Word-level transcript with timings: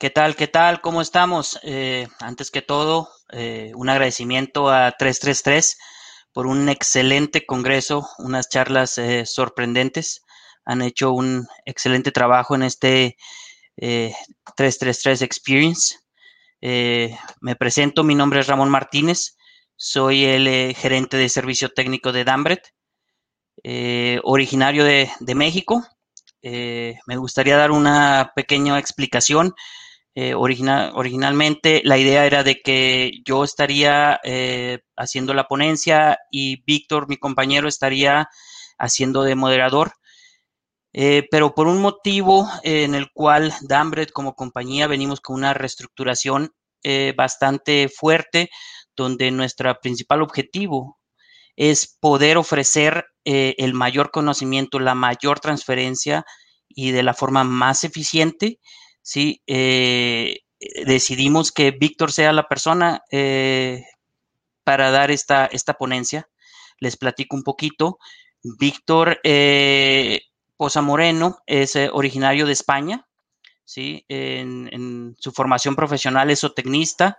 ¿Qué 0.00 0.10
tal? 0.10 0.36
¿Qué 0.36 0.46
tal? 0.46 0.80
¿Cómo 0.80 1.00
estamos? 1.02 1.58
Eh, 1.64 2.06
antes 2.20 2.52
que 2.52 2.62
todo, 2.62 3.08
eh, 3.32 3.72
un 3.74 3.88
agradecimiento 3.88 4.70
a 4.70 4.92
333 4.92 5.76
por 6.32 6.46
un 6.46 6.68
excelente 6.68 7.44
congreso, 7.44 8.08
unas 8.18 8.48
charlas 8.48 8.96
eh, 8.98 9.26
sorprendentes. 9.26 10.22
Han 10.64 10.82
hecho 10.82 11.10
un 11.10 11.48
excelente 11.64 12.12
trabajo 12.12 12.54
en 12.54 12.62
este 12.62 13.16
333 13.76 15.22
Experience. 15.22 15.96
me 17.40 17.56
presento, 17.56 18.04
mi 18.04 18.14
nombre 18.14 18.38
es 18.38 18.46
Ramón 18.46 18.70
Martínez, 18.70 19.36
soy 19.74 20.26
el 20.26 20.76
gerente 20.76 21.16
de 21.16 21.28
servicio 21.28 21.70
técnico 21.70 22.12
de 22.12 22.22
Dambret, 22.24 22.72
originario 24.22 24.84
de, 24.84 25.10
de 25.18 25.34
México. 25.34 25.84
me 26.42 27.16
gustaría 27.16 27.56
dar 27.56 27.72
una 27.72 28.32
pequeña 28.36 28.78
explicación 28.78 29.54
eh, 30.20 30.34
originalmente 30.34 31.80
la 31.84 31.96
idea 31.96 32.26
era 32.26 32.42
de 32.42 32.60
que 32.60 33.12
yo 33.24 33.44
estaría 33.44 34.18
eh, 34.24 34.80
haciendo 34.96 35.32
la 35.32 35.46
ponencia 35.46 36.18
y 36.32 36.64
Víctor, 36.64 37.08
mi 37.08 37.18
compañero, 37.18 37.68
estaría 37.68 38.28
haciendo 38.78 39.22
de 39.22 39.36
moderador. 39.36 39.92
Eh, 40.92 41.28
pero 41.30 41.54
por 41.54 41.68
un 41.68 41.80
motivo 41.80 42.48
en 42.64 42.96
el 42.96 43.12
cual 43.14 43.54
Dambret 43.60 44.10
como 44.10 44.34
compañía 44.34 44.88
venimos 44.88 45.20
con 45.20 45.36
una 45.36 45.54
reestructuración 45.54 46.50
bastante 47.16 47.88
fuerte, 47.88 48.50
donde 48.96 49.30
nuestro 49.30 49.72
principal 49.80 50.22
objetivo 50.22 50.98
es 51.54 51.96
poder 52.00 52.38
ofrecer 52.38 53.04
el 53.24 53.74
mayor 53.74 54.10
conocimiento, 54.10 54.80
la 54.80 54.94
mayor 54.96 55.38
transferencia 55.38 56.24
y 56.68 56.90
de 56.90 57.04
la 57.04 57.14
forma 57.14 57.44
más 57.44 57.84
eficiente 57.84 58.58
¿sí? 59.08 59.42
Eh, 59.46 60.40
decidimos 60.84 61.50
que 61.50 61.70
Víctor 61.70 62.12
sea 62.12 62.30
la 62.34 62.46
persona 62.46 63.04
eh, 63.10 63.86
para 64.64 64.90
dar 64.90 65.10
esta, 65.10 65.46
esta 65.46 65.74
ponencia. 65.74 66.28
Les 66.78 66.98
platico 66.98 67.34
un 67.34 67.42
poquito. 67.42 67.98
Víctor 68.42 69.18
eh, 69.24 70.20
Poza 70.58 70.82
Moreno 70.82 71.38
es 71.46 71.74
originario 71.90 72.44
de 72.44 72.52
España, 72.52 73.06
¿sí? 73.64 74.04
En, 74.08 75.16
su 75.18 75.32
formación 75.32 75.74
profesional 75.74 76.30
es 76.30 76.40
zootecnista 76.40 77.18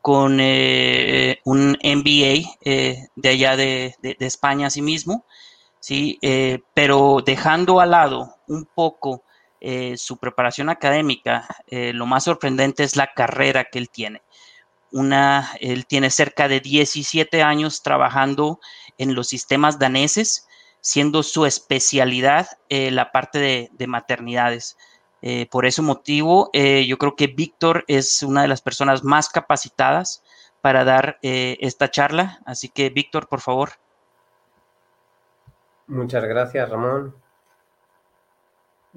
con 0.00 0.34
un 0.34 1.78
MBA 1.82 2.34
de 2.62 3.28
allá 3.28 3.56
de, 3.56 3.96
de, 4.00 4.16
España 4.20 4.68
asimismo, 4.68 5.26
¿sí? 5.80 6.20
pero 6.72 7.18
dejando 7.26 7.80
al 7.80 7.90
lado 7.90 8.36
un 8.46 8.66
poco 8.72 9.25
eh, 9.60 9.96
su 9.96 10.18
preparación 10.18 10.68
académica, 10.68 11.46
eh, 11.66 11.92
lo 11.92 12.06
más 12.06 12.24
sorprendente 12.24 12.84
es 12.84 12.96
la 12.96 13.12
carrera 13.14 13.64
que 13.64 13.78
él 13.78 13.90
tiene. 13.90 14.22
Una, 14.92 15.50
él 15.60 15.86
tiene 15.86 16.10
cerca 16.10 16.48
de 16.48 16.60
17 16.60 17.42
años 17.42 17.82
trabajando 17.82 18.60
en 18.98 19.14
los 19.14 19.28
sistemas 19.28 19.78
daneses, 19.78 20.46
siendo 20.80 21.22
su 21.22 21.46
especialidad 21.46 22.46
eh, 22.68 22.90
la 22.90 23.12
parte 23.12 23.68
de, 23.72 23.86
maternidades. 23.86 24.76
por 25.50 25.66
ese 25.66 25.82
motivo, 25.82 26.50
yo 26.52 26.98
creo 26.98 27.16
que 27.16 27.26
Víctor 27.26 27.84
es 27.88 28.22
una 28.22 28.42
de 28.42 28.48
las 28.48 28.62
personas 28.62 29.02
más 29.02 29.28
capacitadas 29.28 30.22
para 30.60 30.84
dar 30.84 31.18
esta 31.22 31.90
charla. 31.90 32.38
Así 32.46 32.68
que, 32.68 32.90
Víctor, 32.90 33.26
por 33.26 33.40
favor. 33.40 33.70
Muchas 35.88 36.22
gracias, 36.24 36.68
Ramón. 36.68 37.25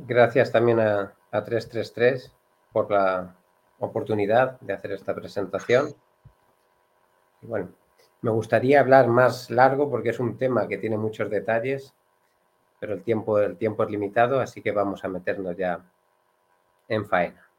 Gracias 0.08 0.52
también 0.52 0.80
a, 0.80 1.14
333 1.32 2.32
por 2.72 2.90
la 2.90 3.36
oportunidad 3.80 4.58
de 4.62 4.72
hacer 4.74 4.94
esta 4.94 5.14
presentación. 5.14 5.94
bueno, 7.42 7.70
me 8.22 8.32
gustaría 8.32 8.80
hablar 8.80 9.08
más 9.08 9.50
largo 9.50 9.90
porque 9.90 10.10
es 10.10 10.20
un 10.20 10.38
tema 10.38 10.68
que 10.70 10.78
tiene 10.78 10.98
muchos 10.98 11.30
detalles, 11.30 11.94
pero 12.80 12.94
el 12.94 13.04
tiempo, 13.04 13.40
el 13.40 13.58
tiempo 13.58 13.84
es 13.84 13.90
limitado, 13.90 14.40
así 14.40 14.62
que 14.62 14.72
vamos 14.72 15.04
a 15.04 15.10
meternos 15.10 15.58
ya 15.58 15.84
en 16.88 17.06
faena. 17.06 17.50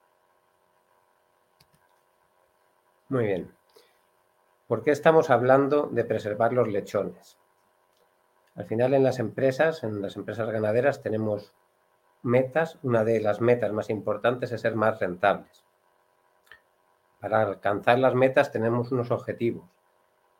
Muy 3.10 3.26
bien. 3.26 3.54
¿Por 4.66 4.82
qué 4.82 4.92
estamos 4.92 5.28
hablando 5.28 5.88
de 5.92 6.04
preservar 6.04 6.54
los 6.54 6.68
lechones? 6.68 7.36
Al 8.54 8.64
final 8.64 8.94
en 8.94 9.02
las 9.02 9.18
empresas, 9.18 9.84
en 9.84 10.00
las 10.00 10.16
empresas 10.16 10.48
ganaderas 10.50 11.02
tenemos 11.02 11.52
metas, 12.22 12.78
una 12.82 13.04
de 13.04 13.20
las 13.20 13.40
metas 13.40 13.72
más 13.72 13.90
importantes 13.90 14.52
es 14.52 14.60
ser 14.60 14.76
más 14.76 14.98
rentables. 15.00 15.64
Para 17.20 17.42
alcanzar 17.42 17.98
las 17.98 18.14
metas 18.14 18.50
tenemos 18.50 18.92
unos 18.92 19.10
objetivos 19.10 19.68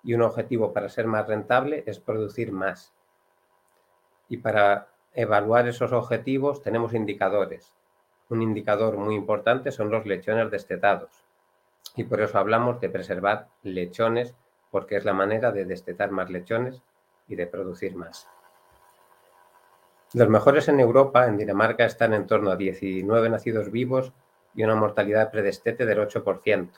y 0.02 0.14
un 0.14 0.22
objetivo 0.22 0.72
para 0.72 0.88
ser 0.88 1.06
más 1.06 1.26
rentable 1.26 1.84
es 1.86 2.00
producir 2.00 2.52
más. 2.52 2.94
Y 4.28 4.38
para 4.38 4.88
evaluar 5.12 5.68
esos 5.68 5.92
objetivos 5.92 6.62
tenemos 6.62 6.94
indicadores. 6.94 7.74
Un 8.28 8.42
indicador 8.42 8.96
muy 8.96 9.14
importante 9.14 9.72
son 9.72 9.90
los 9.90 10.06
lechones 10.06 10.50
destetados. 10.50 11.24
Y 11.96 12.04
por 12.04 12.20
eso 12.20 12.38
hablamos 12.38 12.80
de 12.80 12.88
preservar 12.88 13.48
lechones 13.62 14.34
porque 14.70 14.96
es 14.96 15.04
la 15.04 15.12
manera 15.12 15.50
de 15.50 15.64
destetar 15.64 16.12
más 16.12 16.30
lechones 16.30 16.82
y 17.26 17.34
de 17.34 17.46
producir 17.46 17.96
más. 17.96 18.28
Los 20.12 20.28
mejores 20.28 20.68
en 20.68 20.80
Europa, 20.80 21.26
en 21.26 21.36
Dinamarca, 21.36 21.84
están 21.84 22.14
en 22.14 22.26
torno 22.26 22.50
a 22.50 22.56
19 22.56 23.28
nacidos 23.28 23.70
vivos 23.70 24.12
y 24.54 24.64
una 24.64 24.74
mortalidad 24.74 25.30
predestete 25.30 25.86
del 25.86 26.00
8%. 26.00 26.70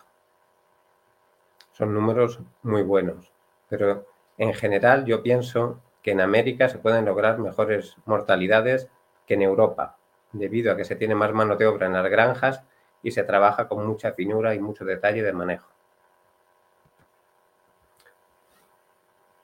Son 1.72 1.94
números 1.94 2.40
muy 2.62 2.82
buenos, 2.82 3.32
pero 3.70 4.06
en 4.36 4.52
general 4.52 5.06
yo 5.06 5.22
pienso 5.22 5.80
que 6.02 6.10
en 6.10 6.20
América 6.20 6.68
se 6.68 6.78
pueden 6.78 7.06
lograr 7.06 7.38
mejores 7.38 7.96
mortalidades 8.04 8.88
que 9.26 9.34
en 9.34 9.42
Europa, 9.42 9.96
debido 10.32 10.70
a 10.70 10.76
que 10.76 10.84
se 10.84 10.96
tiene 10.96 11.14
más 11.14 11.32
mano 11.32 11.56
de 11.56 11.66
obra 11.66 11.86
en 11.86 11.94
las 11.94 12.10
granjas 12.10 12.62
y 13.02 13.12
se 13.12 13.24
trabaja 13.24 13.66
con 13.66 13.86
mucha 13.86 14.12
finura 14.12 14.54
y 14.54 14.58
mucho 14.58 14.84
detalle 14.84 15.22
de 15.22 15.32
manejo. 15.32 15.70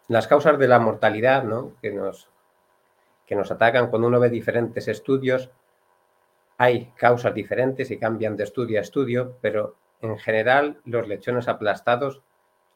Las 0.09 0.27
causas 0.27 0.59
de 0.59 0.69
la 0.69 0.79
mortalidad 0.79 1.45
¿no? 1.45 1.73
que 1.81 1.91
nos 1.91 2.29
que 3.29 3.37
nos 3.37 3.51
atacan 3.51 3.89
cuando 3.91 4.09
uno 4.09 4.19
ve 4.19 4.31
diferentes 4.31 4.89
estudios. 4.89 5.51
Hay 6.57 6.87
causas 6.97 7.35
diferentes 7.35 7.91
y 7.91 7.99
cambian 7.99 8.37
de 8.37 8.45
estudio 8.45 8.79
a 8.79 8.83
estudio, 8.83 9.37
pero 9.43 9.77
en 10.01 10.19
general 10.19 10.81
los 10.87 11.07
lechones 11.07 11.47
aplastados 11.47 12.23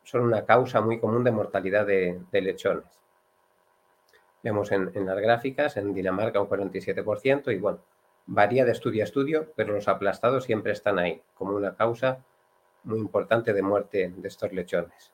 son 0.04 0.20
una 0.22 0.44
causa 0.44 0.82
muy 0.82 1.00
común 1.00 1.24
de 1.24 1.30
mortalidad 1.30 1.86
de, 1.86 2.20
lechones. 2.32 2.84
Vemos 4.42 4.70
en, 4.72 4.90
en, 4.94 5.06
las 5.06 5.18
gráficas, 5.18 5.78
en 5.78 5.94
Dinamarca 5.94 6.40
un 6.40 6.48
47% 6.48 7.52
y 7.52 7.58
bueno, 7.58 7.80
varía 8.26 8.66
de 8.66 8.72
estudio 8.72 9.02
a 9.02 9.04
estudio, 9.04 9.52
pero 9.56 9.72
los 9.72 9.88
aplastados 9.88 10.44
siempre 10.44 10.72
están 10.72 10.98
ahí 10.98 11.22
como 11.34 11.56
una 11.56 11.74
causa 11.74 12.18
muy 12.84 12.98
importante 12.98 13.54
de 13.54 13.62
muerte 13.62 14.12
de 14.14 14.28
estos 14.28 14.52
lechones 14.52 15.12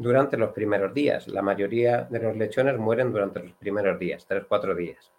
durante 0.00 0.38
los 0.38 0.52
primeros 0.52 0.94
días. 0.94 1.28
La 1.28 1.42
mayoría 1.42 2.04
de 2.04 2.20
los 2.20 2.34
lechones 2.34 2.78
mueren 2.78 3.12
durante 3.12 3.40
los 3.40 3.52
primeros 3.52 3.98
días, 3.98 4.26
3-4 4.26 4.74
días. 4.74 5.12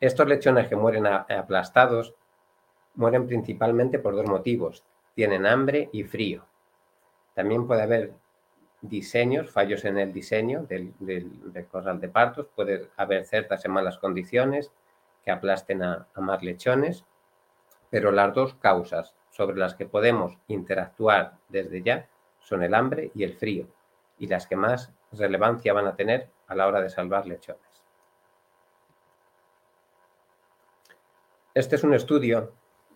Estos 0.00 0.26
lechones 0.26 0.68
que 0.68 0.76
mueren 0.76 1.06
aplastados 1.06 2.14
mueren 2.94 3.26
principalmente 3.26 3.98
por 3.98 4.16
dos 4.16 4.24
motivos. 4.24 4.84
Tienen 5.14 5.44
hambre 5.44 5.90
y 5.92 6.02
frío. 6.04 6.46
También 7.34 7.66
puede 7.66 7.82
haber 7.82 8.14
diseños, 8.80 9.50
fallos 9.50 9.84
en 9.84 9.98
el 9.98 10.14
diseño 10.14 10.62
del, 10.62 10.94
corral 11.70 12.00
de 12.00 12.08
partos. 12.08 12.46
Puede 12.56 12.88
haber 12.96 13.26
cerdas 13.26 13.62
en 13.66 13.72
malas 13.72 13.98
condiciones 13.98 14.72
que 15.26 15.30
aplasten 15.30 15.82
a 15.82 16.06
más 16.16 16.42
lechones. 16.42 17.04
Pero 17.90 18.12
las 18.12 18.32
dos 18.32 18.54
causas 18.54 19.14
sobre 19.28 19.58
las 19.58 19.74
que 19.74 19.84
podemos 19.84 20.38
interactuar 20.48 21.34
desde 21.50 21.82
ya 21.82 22.08
son 22.42 22.62
el 22.62 22.74
hambre 22.74 23.10
y 23.14 23.24
el 23.24 23.34
frío, 23.34 23.66
y 24.18 24.26
las 24.26 24.46
que 24.46 24.56
más 24.56 24.92
relevancia 25.12 25.72
van 25.72 25.86
a 25.86 25.96
tener 25.96 26.30
a 26.46 26.54
la 26.54 26.66
hora 26.66 26.80
de 26.80 26.90
salvar 26.90 27.26
lechones. 27.26 27.60
Este 31.54 31.76
es 31.76 31.84
un 31.84 31.94
estudio 31.94 32.52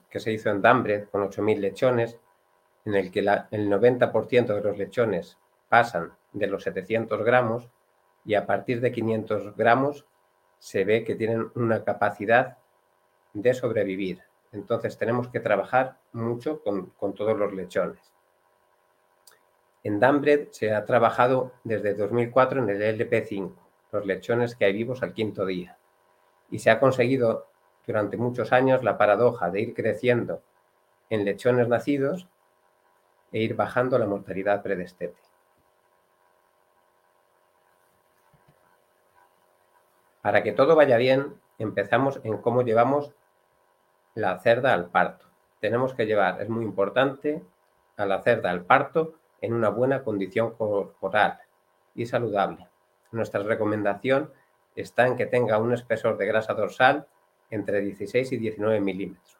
que 0.09 0.21
se 0.21 0.33
hizo 0.33 0.51
en 0.51 0.63
Dambred 0.63 1.09
con 1.09 1.23
8.000 1.23 1.59
lechones, 1.59 2.19
en 2.85 2.95
el 2.95 3.11
que 3.11 3.21
el 3.21 3.71
90% 3.71 4.47
de 4.47 4.61
los 4.61 4.79
lechones 4.79 5.37
pasan 5.69 6.13
de 6.33 6.47
los 6.47 6.63
700 6.63 7.23
gramos 7.23 7.69
y 8.25 8.35
a 8.35 8.47
partir 8.47 8.81
de 8.81 8.93
500 8.93 9.57
gramos 9.57 10.07
se 10.59 10.85
ve 10.85 11.05
que 11.05 11.17
tienen 11.17 11.51
una 11.55 11.85
capacidad 11.85 12.59
de 13.35 13.53
sobrevivir. 13.53 14.23
Entonces 14.53 14.97
tenemos 14.97 15.29
que 15.29 15.41
trabajar 15.41 15.99
mucho 16.13 16.63
con 16.63 17.15
todos 17.15 17.37
los 17.37 17.53
lechones. 17.53 18.16
En 19.87 20.01
Dambred 20.01 20.49
se 20.51 20.75
ha 20.75 20.85
trabajado 20.85 21.53
desde 21.63 21.95
2004 21.95 22.61
en 22.61 22.71
el 22.71 22.99
LP5, 22.99 23.55
los 23.93 24.05
lechones 24.05 24.57
que 24.57 24.65
hay 24.65 24.73
vivos 24.73 25.05
al 25.05 25.13
quinto 25.13 25.47
día, 25.47 25.79
y 26.51 26.59
se 26.59 26.71
ha 26.71 26.81
conseguido 26.81 27.47
durante 27.87 28.17
muchos 28.17 28.53
años 28.53 28.83
la 28.83 28.99
paradoja 28.99 29.49
de 29.49 29.61
ir 29.61 29.75
creciendo 29.75 30.43
en 31.09 31.25
lechones 31.25 31.69
nacidos 31.69 32.27
e 33.31 33.39
ir 33.39 33.55
bajando 33.55 33.97
la 33.97 34.09
mortalidad 34.09 34.61
predestete. 34.61 35.23
Para 40.21 40.43
que 40.43 40.51
todo 40.51 40.75
vaya 40.75 40.97
bien, 40.97 41.41
empezamos 41.61 42.19
en 42.25 42.39
cómo 42.39 42.63
llevamos 42.63 43.13
la 44.17 44.37
cerda 44.41 44.75
al 44.75 44.87
parto. 44.87 45.27
Tenemos 45.61 45.95
que 45.95 46.07
llevar, 46.07 46.43
es 46.43 46.49
muy 46.49 46.65
importante, 46.65 47.41
a 47.97 48.05
la 48.05 48.21
cerda 48.23 48.51
al 48.51 48.65
parto 48.65 49.15
en 49.47 49.55
una 49.55 49.69
buena 49.69 50.03
condición 50.03 50.55
corporal 50.57 51.39
y 51.95 52.05
saludable. 52.05 52.69
Nuestra 53.13 53.45
recomendación 53.45 54.33
está 54.75 55.07
en 55.07 55.17
que 55.17 55.27
tenga 55.27 55.59
un 55.59 55.73
espesor 55.73 56.19
de 56.19 56.27
grasa 56.27 56.53
dorsal 56.53 57.07
entre 57.51 57.81
16 57.81 58.33
y 58.33 58.37
19 58.39 58.81
milímetros. 58.81 59.39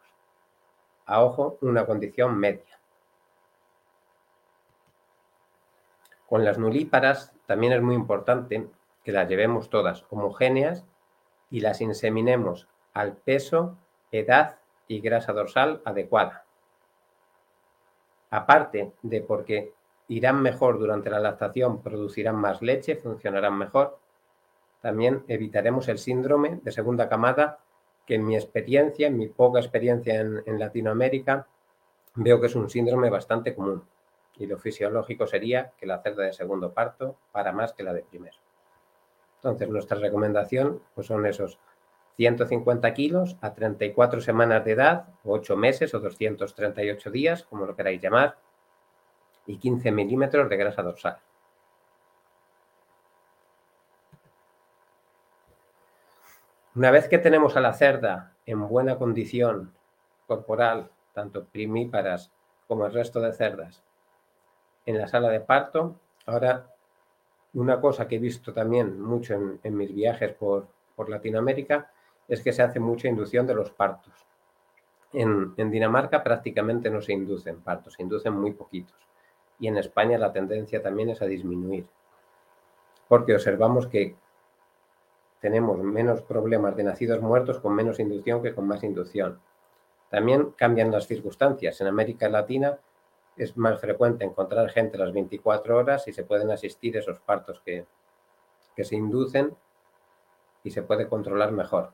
A 1.07 1.25
ojo, 1.25 1.59
una 1.61 1.87
condición 1.87 2.39
media. 2.39 2.79
Con 6.29 6.45
las 6.45 6.57
nulíparas 6.57 7.33
también 7.47 7.73
es 7.73 7.83
muy 7.83 7.97
importante 7.97 8.69
que 9.03 9.13
las 9.13 9.29
llevemos 9.29 9.71
todas 9.71 10.05
homogéneas 10.11 10.85
y 11.51 11.61
las 11.61 11.81
inseminemos 11.81 12.69
al 12.93 13.17
peso, 13.17 13.77
edad 14.13 14.59
y 14.87 15.01
grasa 15.01 15.33
dorsal 15.33 15.83
adecuada. 15.85 16.45
Aparte 18.31 18.93
de 19.03 19.21
porque 19.21 19.76
irán 20.09 20.41
mejor 20.43 20.79
durante 20.79 21.11
la 21.11 21.21
lactación, 21.21 21.83
producirán 21.83 22.37
más 22.37 22.63
leche, 22.63 22.97
funcionarán 22.97 23.59
mejor, 23.59 23.99
también 24.81 25.25
evitaremos 25.29 25.89
el 25.89 25.99
síndrome 25.99 26.61
de 26.63 26.73
segunda 26.73 27.09
camada, 27.09 27.59
que 28.07 28.15
en 28.15 28.25
mi 28.25 28.37
experiencia, 28.37 29.09
en 29.09 29.19
mi 29.19 29.27
poca 29.29 29.59
experiencia 29.59 30.21
en, 30.21 30.43
en 30.47 30.61
Latinoamérica, 30.61 31.49
veo 32.15 32.41
que 32.41 32.47
es 32.47 32.55
un 32.55 32.71
síndrome 32.71 33.11
bastante 33.11 33.55
común. 33.55 33.83
Y 34.39 34.47
lo 34.47 34.59
fisiológico 34.59 35.27
sería 35.27 35.73
que 35.77 35.87
la 35.87 36.03
cerda 36.03 36.25
de 36.25 36.33
segundo 36.33 36.73
parto 36.73 37.17
para 37.33 37.53
más 37.53 37.73
que 37.73 37.83
la 37.83 37.93
de 37.93 38.03
primero. 38.03 38.37
Entonces, 39.37 39.69
nuestra 39.69 39.99
recomendación 39.99 40.83
pues 40.95 41.07
son 41.07 41.27
esos 41.27 41.59
150 42.17 42.95
kilos 42.95 43.37
a 43.41 43.55
34 43.55 44.21
semanas 44.21 44.65
de 44.65 44.73
edad, 44.73 45.07
8 45.25 45.57
meses 45.57 45.95
o 45.95 46.01
238 46.01 47.11
días, 47.11 47.43
como 47.45 47.67
lo 47.67 47.77
queráis 47.77 48.01
llamar, 48.01 48.39
y 49.47 49.59
15 49.59 49.93
milímetros 49.93 50.49
de 50.49 50.57
grasa 50.57 50.83
dorsal. 50.83 51.19
Una 56.75 56.91
vez 56.91 57.09
que 57.09 57.19
tenemos 57.19 57.57
a 57.57 57.61
la 57.61 57.73
cerda 57.73 58.35
en 58.45 58.69
buena 58.69 58.99
condición 58.99 59.73
corporal, 60.27 60.91
tanto 61.15 61.47
primíparas 61.47 62.31
como 62.69 62.85
el 62.85 62.93
resto 62.93 63.21
de 63.21 63.33
cerdas, 63.33 63.83
en 64.85 64.99
la 64.99 65.07
sala 65.07 65.31
de 65.31 65.41
parto, 65.41 65.99
ahora 66.27 66.75
una 67.55 67.81
cosa 67.81 68.07
que 68.07 68.17
he 68.17 68.19
visto 68.19 68.53
también 68.53 69.01
mucho 69.01 69.35
en, 69.63 69.77
mis 69.77 69.95
viajes 69.95 70.33
por, 70.35 70.69
Latinoamérica 71.09 71.91
es 72.29 72.43
que 72.43 72.53
se 72.53 72.63
hace 72.63 72.79
mucha 72.79 73.09
inducción 73.09 73.47
de 73.47 73.55
los 73.55 73.71
partos. 73.71 74.13
En, 75.15 75.55
en, 75.57 75.71
Dinamarca 75.71 76.23
prácticamente 76.23 76.91
no 76.91 77.01
se 77.01 77.15
inducen 77.15 77.61
partos, 77.61 77.95
se 77.95 78.03
inducen 78.03 78.35
muy 78.35 78.53
poquitos. 78.53 79.06
Y 79.59 79.69
en 79.69 79.79
España 79.79 80.19
la 80.19 80.33
tendencia 80.33 80.83
también 80.83 81.11
es 81.11 81.23
a 81.23 81.27
disminuir. 81.27 81.87
Porque 83.09 83.35
observamos 83.35 83.87
que 83.87 84.17
tenemos 85.41 85.79
menos 85.79 86.23
problemas 86.23 86.77
de 86.77 86.85
nacidos 86.85 87.21
muertos 87.21 87.61
con 87.61 87.75
menos 87.75 88.01
inducción 88.01 88.43
que 88.43 88.55
con 88.55 88.67
más 88.67 88.83
inducción. 88.83 89.41
También 90.11 90.53
cambian 90.53 90.91
las 90.91 91.07
circunstancias. 91.07 91.81
En 91.81 91.87
América 91.87 92.29
Latina 92.29 92.79
es 93.37 93.57
más 93.57 93.81
frecuente 93.81 94.25
encontrar 94.25 94.71
gente 94.71 94.99
las 94.99 95.13
24 95.13 95.77
horas 95.77 96.09
y 96.09 96.13
se 96.13 96.25
pueden 96.25 96.51
asistir 96.51 96.97
esos 96.97 97.21
partos 97.21 97.61
que, 97.61 97.87
que 98.75 98.85
se 98.85 98.97
inducen 98.97 99.57
y 100.65 100.71
se 100.71 100.83
puede 100.83 101.09
controlar 101.09 101.53
mejor. 101.53 101.93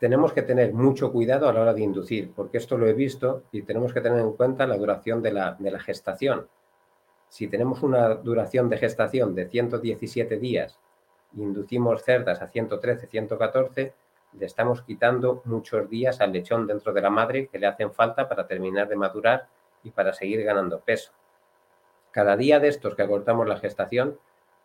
Tenemos 0.00 0.32
que 0.32 0.40
tener 0.40 0.72
mucho 0.72 1.12
cuidado 1.12 1.46
a 1.46 1.52
la 1.52 1.60
hora 1.60 1.74
de 1.74 1.82
inducir, 1.82 2.32
porque 2.34 2.56
esto 2.56 2.78
lo 2.78 2.88
he 2.88 2.94
visto 2.94 3.42
y 3.52 3.60
tenemos 3.60 3.92
que 3.92 4.00
tener 4.00 4.20
en 4.20 4.32
cuenta 4.32 4.66
la 4.66 4.78
duración 4.78 5.20
de 5.20 5.30
la, 5.30 5.56
gestación. 5.78 6.48
Si 7.28 7.48
tenemos 7.48 7.82
una 7.82 8.14
duración 8.14 8.70
de 8.70 8.78
gestación 8.78 9.34
de 9.34 9.46
117 9.46 10.38
días 10.38 10.80
inducimos 11.36 12.02
cerdas 12.02 12.40
a 12.40 12.48
113, 12.48 13.06
114, 13.06 13.94
le 14.32 14.46
estamos 14.46 14.82
quitando 14.82 15.42
muchos 15.44 15.88
días 15.90 16.20
al 16.22 16.32
lechón 16.32 16.66
dentro 16.66 16.94
de 16.94 17.02
la 17.02 17.10
madre 17.10 17.48
que 17.48 17.58
le 17.58 17.66
hacen 17.66 17.92
falta 17.92 18.26
para 18.26 18.46
terminar 18.46 18.88
de 18.88 18.96
madurar 18.96 19.48
y 19.84 19.90
para 19.90 20.14
seguir 20.14 20.42
ganando 20.42 20.80
peso. 20.80 21.12
Cada 22.10 22.38
día 22.38 22.58
de 22.58 22.68
estos 22.68 22.94
que 22.94 23.02
acortamos 23.02 23.46
la 23.46 23.58
gestación, 23.58 24.18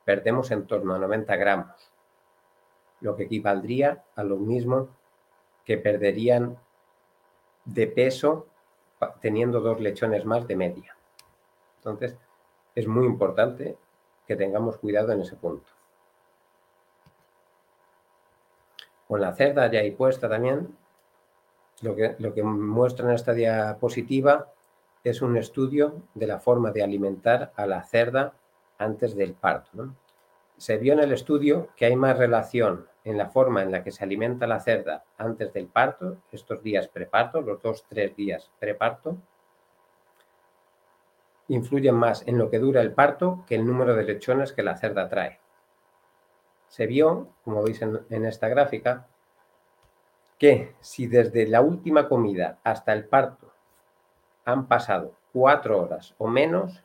perdemos 0.05 0.49
en 0.51 0.65
torno 0.65 0.95
a 0.95 0.97
90 0.97 1.35
gramos, 1.35 1.91
lo 3.01 3.15
que 3.15 3.23
equivaldría 3.23 4.03
a 4.15 4.23
lo 4.23 4.37
mismo 4.37 4.89
que 5.65 5.77
perderían 5.77 6.57
de 7.65 7.87
peso 7.87 8.47
teniendo 9.19 9.59
dos 9.59 9.81
lechones 9.81 10.23
más 10.25 10.47
de 10.47 10.55
media. 10.55 10.95
Entonces, 11.77 12.15
es 12.75 12.87
muy 12.87 13.05
importante 13.05 13.75
que 14.27 14.35
tengamos 14.35 14.77
cuidado 14.77 15.11
en 15.11 15.21
ese 15.21 15.35
punto. 15.35 15.75
con 19.07 19.21
la 19.21 19.33
cerda 19.33 19.69
ya 19.71 19.79
ahí 19.79 19.91
puesta 19.91 20.27
también, 20.27 20.75
lo 21.81 21.95
que, 21.95 22.15
lo 22.19 22.33
que 22.33 22.43
muestra 22.43 23.07
en 23.07 23.15
esta 23.15 23.33
diapositiva 23.33 24.51
es 25.03 25.21
un 25.21 25.37
estudio 25.37 26.01
de 26.13 26.27
la 26.27 26.39
forma 26.39 26.71
de 26.71 26.83
alimentar 26.83 27.51
a 27.55 27.67
la 27.67 27.83
cerda 27.83 28.33
antes 28.77 29.15
del 29.15 29.33
parto. 29.33 29.93
Se 30.57 30.77
vio 30.77 30.93
en 30.93 30.99
el 30.99 31.11
estudio 31.11 31.69
que 31.75 31.85
hay 31.85 31.95
más 31.95 32.17
relación 32.17 32.87
en 33.05 33.17
la 33.17 33.29
forma 33.29 33.61
en 33.61 33.71
la 33.71 33.83
que 33.83 33.91
se 33.91 34.03
alimenta 34.03 34.47
la 34.47 34.59
cerda 34.59 35.05
antes 35.17 35.53
del 35.53 35.67
parto, 35.67 36.17
estos 36.31 36.61
días 36.61 36.87
preparto, 36.89 37.39
los 37.39 37.61
dos, 37.61 37.85
tres 37.87 38.15
días 38.15 38.51
preparto, 38.59 39.15
influyen 41.47 41.95
más 41.95 42.27
en 42.27 42.37
lo 42.37 42.49
que 42.49 42.59
dura 42.59 42.81
el 42.81 42.91
parto 42.91 43.45
que 43.47 43.55
el 43.55 43.65
número 43.65 43.95
de 43.95 44.03
lechones 44.03 44.51
que 44.51 44.63
la 44.63 44.75
cerda 44.75 45.07
trae 45.07 45.39
se 46.67 46.87
vio, 46.87 47.29
como 47.45 47.63
veis 47.63 47.81
en, 47.81 48.25
esta 48.25 48.49
gráfica, 48.49 49.07
que 50.37 50.75
si 50.81 51.07
desde 51.07 51.47
la 51.47 51.61
última 51.61 52.09
comida 52.09 52.59
hasta 52.65 52.91
el 52.91 53.07
parto 53.07 53.53
han 54.43 54.67
pasado 54.67 55.13
cuatro 55.31 55.81
horas 55.81 56.15
o 56.17 56.27
menos, 56.27 56.83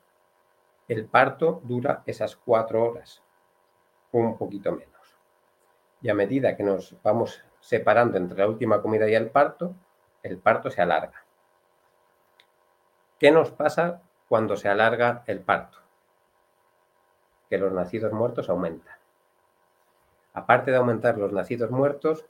el 0.86 1.06
parto 1.06 1.60
dura 1.64 2.04
esas 2.06 2.36
cuatro 2.36 2.84
horas, 2.84 3.20
o 4.12 4.18
un 4.18 4.38
poquito 4.38 4.70
menos. 4.70 4.99
Y 6.02 6.08
a 6.08 6.14
medida 6.14 6.56
que 6.56 6.62
nos 6.62 6.96
vamos 7.02 7.42
separando 7.60 8.16
entre 8.16 8.38
la 8.38 8.48
última 8.48 8.80
comida 8.80 9.08
y 9.08 9.14
el 9.14 9.30
parto, 9.30 9.74
el 10.22 10.38
parto 10.38 10.70
se 10.70 10.80
alarga. 10.82 11.24
¿Qué 13.18 13.30
nos 13.30 13.50
pasa 13.50 14.02
cuando 14.28 14.56
se 14.56 14.68
alarga 14.68 15.24
el 15.26 15.40
parto? 15.40 15.78
Que 17.48 17.58
los 17.58 17.72
nacidos 17.72 18.12
muertos 18.12 18.48
aumentan 18.48 19.00
aparte 20.32 20.70
de 20.70 20.76
aumentar 20.76 21.18
los 21.18 21.32
nacidos 21.32 21.70
muertos, 21.70 22.24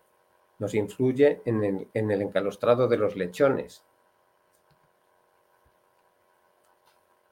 nos 0.58 0.74
influye 0.74 1.40
en 1.44 1.64
el, 1.94 2.22
encalostrado 2.22 2.88
de 2.88 2.98
los 2.98 3.16
lechones 3.16 3.84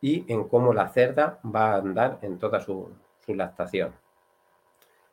y 0.01 0.31
en 0.33 0.49
cómo 0.49 0.73
la 0.73 0.89
cerda 0.89 1.41
va 1.45 1.73
a 1.73 1.77
andar 1.77 2.19
en 2.23 2.39
toda 2.39 2.61
su, 2.61 2.91
su 3.19 3.35
lactación. 3.35 3.95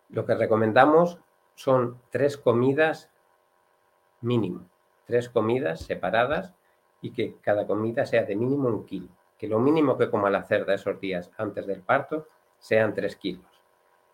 Lo 0.09 0.25
que 0.25 0.35
recomendamos 0.35 1.19
son 1.55 1.99
tres 2.09 2.37
comidas 2.37 3.09
mínimo, 4.21 4.69
tres 5.05 5.29
comidas 5.29 5.81
separadas 5.81 6.53
y 7.01 7.11
que 7.11 7.35
cada 7.41 7.67
comida 7.67 8.05
sea 8.05 8.23
de 8.23 8.35
mínimo 8.35 8.69
un 8.69 8.85
kilo. 8.85 9.09
Que 9.37 9.47
lo 9.47 9.59
mínimo 9.59 9.97
que 9.97 10.09
coma 10.09 10.29
la 10.29 10.43
cerda 10.43 10.73
esos 10.73 10.99
días 10.99 11.31
antes 11.37 11.67
del 11.67 11.81
parto 11.81 12.27
sean 12.57 12.93
tres 12.93 13.15
kilos. 13.15 13.45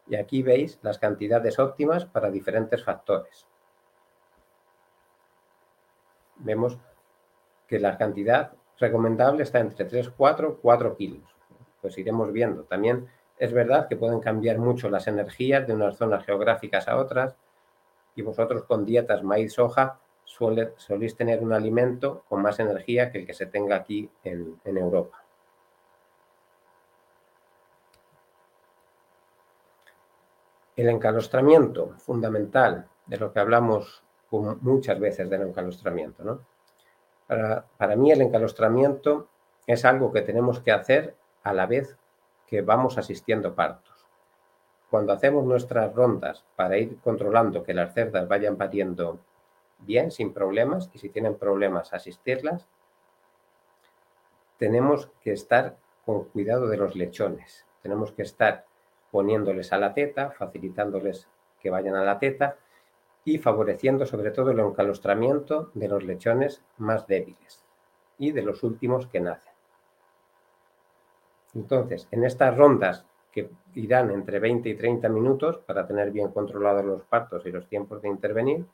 Y 0.08 0.16
aquí 0.16 0.44
veis 0.44 0.80
las 0.82 0.98
cantidades 1.00 1.60
óptimas 1.60 2.06
para 2.06 2.32
diferentes 2.32 2.84
factores. 2.84 3.48
Vemos 6.38 6.78
que 7.68 7.80
la 7.80 7.98
cantidad 7.98 8.54
recomendable 8.78 9.44
está 9.44 9.60
entre 9.60 9.86
3, 9.86 10.10
4, 10.10 10.60
4 10.62 10.96
kilos. 10.98 11.24
Pues 11.82 11.98
iremos 11.98 12.32
viendo. 12.34 12.64
También 12.64 13.08
es 13.42 13.52
verdad 13.54 13.88
que 13.88 13.96
pueden 13.96 14.20
cambiar 14.20 14.60
mucho 14.60 14.88
las 14.88 15.08
energías 15.08 15.66
de 15.66 15.74
unas 15.74 15.98
zonas 15.98 16.24
geográficas 16.24 16.88
a 16.88 16.98
otras 16.98 17.36
y 18.16 18.22
vosotros 18.22 18.66
con 18.66 18.86
dietas 18.86 19.24
maíz-soja 19.24 20.00
soléis 20.26 21.16
tener 21.16 21.42
un 21.42 21.52
alimento 21.52 22.24
con 22.30 22.44
más 22.44 22.60
energía 22.60 23.12
que 23.12 23.18
el 23.18 23.26
que 23.26 23.34
se 23.34 23.48
tenga 23.48 23.78
aquí 23.78 24.08
en 24.24 24.60
Europa. 24.64 25.24
El 30.76 30.90
encalostramiento 30.90 31.96
fundamental 31.98 32.88
de 33.08 33.18
lo 33.18 33.34
que 33.34 33.40
hablamos 33.40 34.04
muchas 34.30 35.00
veces 35.00 35.28
del 35.32 35.42
encalostramiento. 35.42 36.24
¿no? 36.24 36.42
Para, 37.26 37.66
para 37.76 37.96
mí 37.96 38.12
el 38.12 38.22
encalostramiento 38.22 39.30
es 39.66 39.84
algo 39.84 40.14
que 40.14 40.22
tenemos 40.22 40.60
que 40.60 40.72
hacer 40.72 41.16
a 41.42 41.54
la 41.54 41.66
vez 41.66 41.98
que 42.52 42.62
vamos 42.62 42.98
asistiendo 42.98 43.56
partos. 43.56 44.06
Cuando 44.90 45.14
hacemos 45.14 45.46
nuestras 45.46 45.96
rondas 45.96 46.44
para 46.58 46.78
ir 46.78 46.98
controlando 46.98 47.64
que 47.64 47.74
las 47.74 47.94
cerdas 47.94 48.28
vayan 48.28 48.58
pariendo 48.58 49.22
bien, 49.80 50.12
sin 50.12 50.34
problemas, 50.34 50.90
y 50.94 51.00
si 51.00 51.08
tienen 51.08 51.36
problemas, 51.36 51.94
asistirlas, 51.94 52.68
tenemos 54.58 55.10
que 55.22 55.32
estar 55.32 55.78
con 56.06 56.26
cuidado 56.26 56.68
de 56.68 56.76
los 56.76 56.94
lechones. 56.94 57.66
Tenemos 57.82 58.12
que 58.12 58.24
estar 58.24 58.66
poniéndoles 59.12 59.72
a 59.72 59.78
la 59.78 59.94
teta, 59.94 60.32
facilitándoles 60.32 61.30
que 61.62 61.70
vayan 61.70 61.96
a 61.96 62.04
la 62.04 62.20
teta 62.20 62.58
y 63.24 63.38
favoreciendo 63.38 64.06
sobre 64.06 64.32
todo 64.32 64.52
el 64.52 64.60
encalostramiento 64.60 65.72
de 65.74 65.88
los 65.88 66.04
lechones 66.04 66.62
más 66.78 67.08
débiles 67.08 67.64
y 68.18 68.34
de 68.34 68.42
los 68.42 68.62
últimos 68.64 69.08
que 69.08 69.22
nacen. 69.22 69.51
Entonces, 71.54 72.08
en 72.12 72.24
estas 72.24 72.58
rondas 72.58 73.06
que 73.32 73.50
irán 73.76 74.12
entre 74.12 74.40
20 74.40 74.70
y 74.70 74.76
30 74.76 75.10
minutos 75.10 75.58
para 75.60 75.88
tener 75.88 76.12
bien 76.12 76.30
controlados 76.30 76.84
los 76.84 77.04
partos 77.04 77.46
y 77.46 77.52
los 77.52 77.68
tiempos 77.68 78.02
de 78.02 78.10
intervenir, 78.10 78.66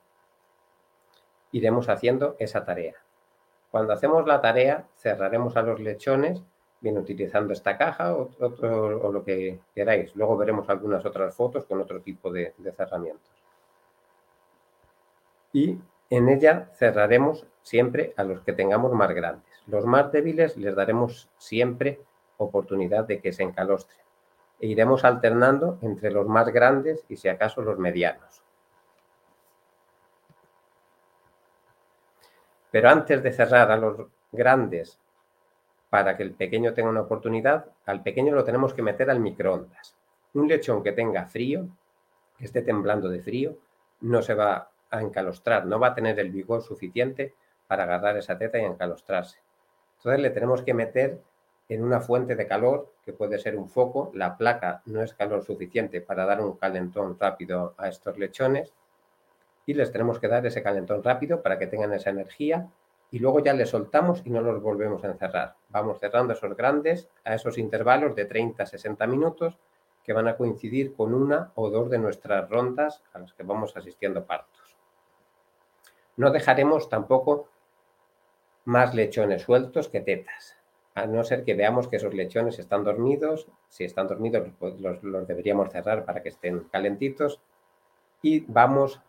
iremos 1.51 1.89
haciendo 1.89 2.35
esa 2.39 2.65
tarea. 2.65 2.95
Cuando 3.71 3.93
hacemos 3.93 4.25
la 4.25 4.41
tarea, 4.41 4.87
cerraremos 4.95 5.57
a 5.57 5.61
los 5.61 5.79
lechones, 5.79 6.41
bien 6.79 6.97
utilizando 6.97 7.53
esta 7.53 7.77
caja 7.77 8.15
o, 8.15 8.29
lo 9.11 9.23
que 9.23 9.59
queráis. 9.73 10.15
Luego 10.15 10.37
veremos 10.37 10.69
algunas 10.69 11.05
otras 11.05 11.35
fotos 11.35 11.65
con 11.65 11.81
otro 11.81 12.01
tipo 12.01 12.31
de, 12.31 12.53
cerramientos. 12.75 13.31
Y 15.53 15.77
en 16.09 16.29
ella 16.29 16.69
cerraremos 16.75 17.45
siempre 17.61 18.13
a 18.15 18.23
los 18.23 18.41
que 18.41 18.53
tengamos 18.53 18.93
más 18.93 19.11
grandes. 19.13 19.51
Los 19.65 19.85
más 19.85 20.11
débiles 20.11 20.55
les 20.55 20.75
daremos 20.75 21.29
siempre 21.37 21.99
oportunidad 22.37 23.05
de 23.05 23.19
que 23.19 23.31
se 23.31 23.43
encalostren. 23.43 23.99
E 24.59 24.67
iremos 24.67 25.03
alternando 25.03 25.77
entre 25.81 26.11
los 26.11 26.27
más 26.27 26.49
grandes 26.49 27.05
y 27.09 27.17
si 27.17 27.29
acaso 27.29 27.61
los 27.61 27.77
medianos. 27.77 28.41
Pero 32.71 32.89
antes 32.89 33.23
de 33.23 33.31
cerrar 33.31 33.71
a 33.71 33.77
los 33.77 34.07
grandes 34.31 34.99
para 35.89 36.17
que 36.17 36.23
el 36.23 36.33
pequeño 36.33 36.73
tenga 36.73 36.89
una 36.89 37.01
oportunidad, 37.01 37.65
al 37.85 38.03
pequeño 38.03 38.35
lo 38.35 38.43
tenemos 38.43 38.73
que 38.73 38.81
meter 38.81 39.09
al 39.09 39.19
microondas. 39.19 39.95
Un 40.33 40.47
lechón 40.47 40.83
que 40.83 40.91
tenga 40.91 41.25
frío, 41.27 41.67
que 42.37 42.45
esté 42.45 42.61
temblando 42.61 43.09
de 43.09 43.21
frío, 43.21 43.57
no 44.01 44.21
se 44.21 44.33
va 44.33 44.69
a 44.89 45.01
encalostrar, 45.01 45.65
no 45.65 45.79
va 45.79 45.87
a 45.87 45.95
tener 45.95 46.19
el 46.19 46.29
vigor 46.29 46.61
suficiente 46.61 47.33
para 47.67 47.83
agarrar 47.83 48.17
esa 48.17 48.37
teta 48.37 48.59
y 48.59 48.65
encalostrarse. 48.65 49.39
Entonces 49.97 50.21
le 50.21 50.29
tenemos 50.29 50.61
que 50.61 50.73
meter 50.73 51.21
en 51.69 51.83
una 51.83 51.99
fuente 51.99 52.35
de 52.35 52.47
calor, 52.47 52.93
que 53.03 53.13
puede 53.13 53.39
ser 53.39 53.57
un 53.57 53.69
foco, 53.69 54.11
la 54.13 54.37
placa 54.37 54.81
no 54.85 55.03
es 55.03 55.13
calor 55.13 55.43
suficiente 55.43 55.99
para 55.99 56.25
dar 56.25 56.41
un 56.41 56.55
calentón 56.55 57.17
rápido 57.19 57.73
a 57.77 57.89
estos 57.89 58.17
lechones 58.17 58.73
y 59.65 59.73
les 59.73 59.91
tenemos 59.91 60.19
que 60.19 60.29
dar 60.29 60.45
ese 60.45 60.63
calentón 60.63 61.03
rápido 61.03 61.41
para 61.41 61.59
que 61.59 61.67
tengan 61.67 61.93
esa 61.93 62.09
energía 62.09 62.69
y 63.11 63.19
luego 63.19 63.41
ya 63.41 63.53
les 63.53 63.69
soltamos 63.69 64.21
y 64.25 64.29
no 64.29 64.41
los 64.41 64.61
volvemos 64.61 65.03
a 65.03 65.07
encerrar. 65.07 65.55
Vamos 65.69 65.99
cerrando 65.99 66.33
esos 66.33 66.55
grandes 66.55 67.09
a 67.25 67.35
esos 67.35 67.57
intervalos 67.57 68.15
de 68.15 68.25
30 68.25 68.63
a 68.63 68.65
60 68.65 69.05
minutos 69.07 69.57
que 70.03 70.13
van 70.13 70.29
a 70.29 70.37
coincidir 70.37 70.95
con 70.95 71.13
una 71.13 71.51
o 71.55 71.69
dos 71.69 71.89
de 71.89 71.99
nuestras 71.99 72.49
rondas 72.49 73.03
a 73.13 73.19
las 73.19 73.33
que 73.33 73.43
vamos 73.43 73.75
asistiendo 73.75 74.25
partos. 74.25 74.77
No 76.15 76.31
dejaremos 76.31 76.87
tampoco 76.87 77.49
más 78.63 78.95
lechones 78.95 79.41
sueltos 79.41 79.89
que 79.89 79.99
tetas 79.99 80.56
a 80.97 81.05
no 81.05 81.23
ser 81.23 81.43
que 81.43 81.53
veamos 81.53 81.87
que 81.87 81.97
esos 81.97 82.15
lechones 82.15 82.57
están 82.57 82.83
dormidos. 82.83 83.47
Si 83.69 83.83
están 83.83 84.07
dormidos, 84.07 84.47
los, 84.79 85.27
deberíamos 85.27 85.69
cerrar 85.69 86.05
para 86.05 86.23
que 86.23 86.29
estén 86.29 86.61
calentitos. 86.71 87.39
Y 88.23 88.39
vamos 88.47 88.99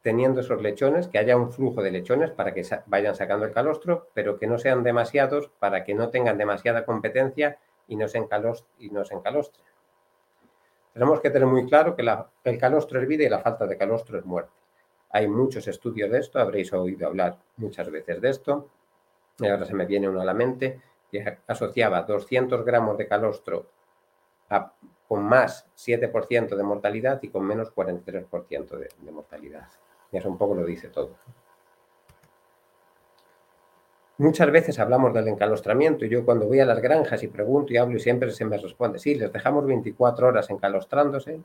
teniendo 0.00 0.40
esos 0.40 0.62
lechones, 0.62 1.06
que 1.08 1.18
haya 1.18 1.36
un 1.36 1.52
flujo 1.52 1.82
de 1.82 1.90
lechones 1.90 2.30
para 2.30 2.54
que 2.54 2.64
vayan 2.86 3.14
sacando 3.14 3.44
el 3.44 3.52
calostro, 3.52 4.08
pero 4.14 4.38
que 4.38 4.46
no 4.46 4.56
sean 4.56 4.82
demasiados 4.82 5.50
para 5.58 5.84
que 5.84 5.92
no 5.92 6.08
tengan 6.08 6.38
demasiada 6.38 6.86
competencia 6.86 7.58
y 7.86 7.96
no 7.96 8.08
se, 8.08 8.16
encalostren. 8.16 9.66
Tenemos 10.94 11.20
que 11.20 11.28
tener 11.28 11.46
muy 11.46 11.66
claro 11.66 11.94
que 11.94 12.08
el 12.44 12.58
calostro 12.58 13.02
es 13.02 13.06
vida 13.06 13.24
y 13.24 13.28
la 13.28 13.40
falta 13.40 13.66
de 13.66 13.76
calostro 13.76 14.18
es 14.18 14.24
muerte. 14.24 14.52
Hay 15.10 15.28
muchos 15.28 15.68
estudios 15.68 16.10
de 16.10 16.20
esto, 16.20 16.38
habréis 16.38 16.72
oído 16.72 17.06
hablar 17.06 17.36
muchas 17.58 17.90
veces 17.90 18.18
de 18.22 18.30
esto 18.30 18.70
y 18.77 18.77
ahora 19.46 19.64
se 19.64 19.74
me 19.74 19.86
viene 19.86 20.08
uno 20.08 20.20
a 20.20 20.24
la 20.24 20.34
mente, 20.34 20.80
que 21.10 21.38
asociaba 21.46 22.02
200 22.02 22.64
gramos 22.64 22.98
de 22.98 23.06
calostro 23.06 23.66
con 25.06 25.24
más 25.24 25.66
7% 25.76 26.56
de 26.56 26.62
mortalidad 26.62 27.22
y 27.22 27.28
con 27.28 27.44
menos 27.44 27.74
43% 27.74 28.68
de, 28.76 28.88
de 28.98 29.12
mortalidad. 29.12 29.68
Y 30.10 30.16
eso 30.16 30.28
un 30.28 30.38
poco 30.38 30.54
lo 30.54 30.64
dice 30.64 30.88
todo. 30.88 31.16
Muchas 34.18 34.50
veces 34.50 34.78
hablamos 34.80 35.14
del 35.14 35.28
encalostramiento 35.28 36.04
y 36.04 36.08
yo 36.08 36.24
cuando 36.24 36.46
voy 36.46 36.58
a 36.58 36.66
las 36.66 36.80
granjas 36.80 37.22
y 37.22 37.28
pregunto 37.28 37.72
y 37.72 37.76
hablo 37.76 37.96
y 37.96 38.00
siempre 38.00 38.32
se 38.32 38.44
me 38.44 38.58
responde, 38.58 38.98
sí, 38.98 39.14
les 39.14 39.32
dejamos 39.32 39.64
24 39.64 40.26
horas 40.26 40.50
encalostrándose, 40.50 41.40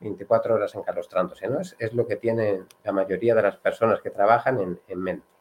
24 0.00 0.54
horas 0.54 0.74
encalostrándose, 0.74 1.48
¿no? 1.48 1.60
Es, 1.60 1.74
es 1.78 1.94
lo 1.94 2.06
que 2.06 2.16
tienen 2.16 2.66
la 2.84 2.92
mayoría 2.92 3.34
de 3.34 3.42
las 3.42 3.56
personas 3.56 4.02
que 4.02 4.10
trabajan 4.10 4.78
en 4.86 5.00
mente 5.00 5.33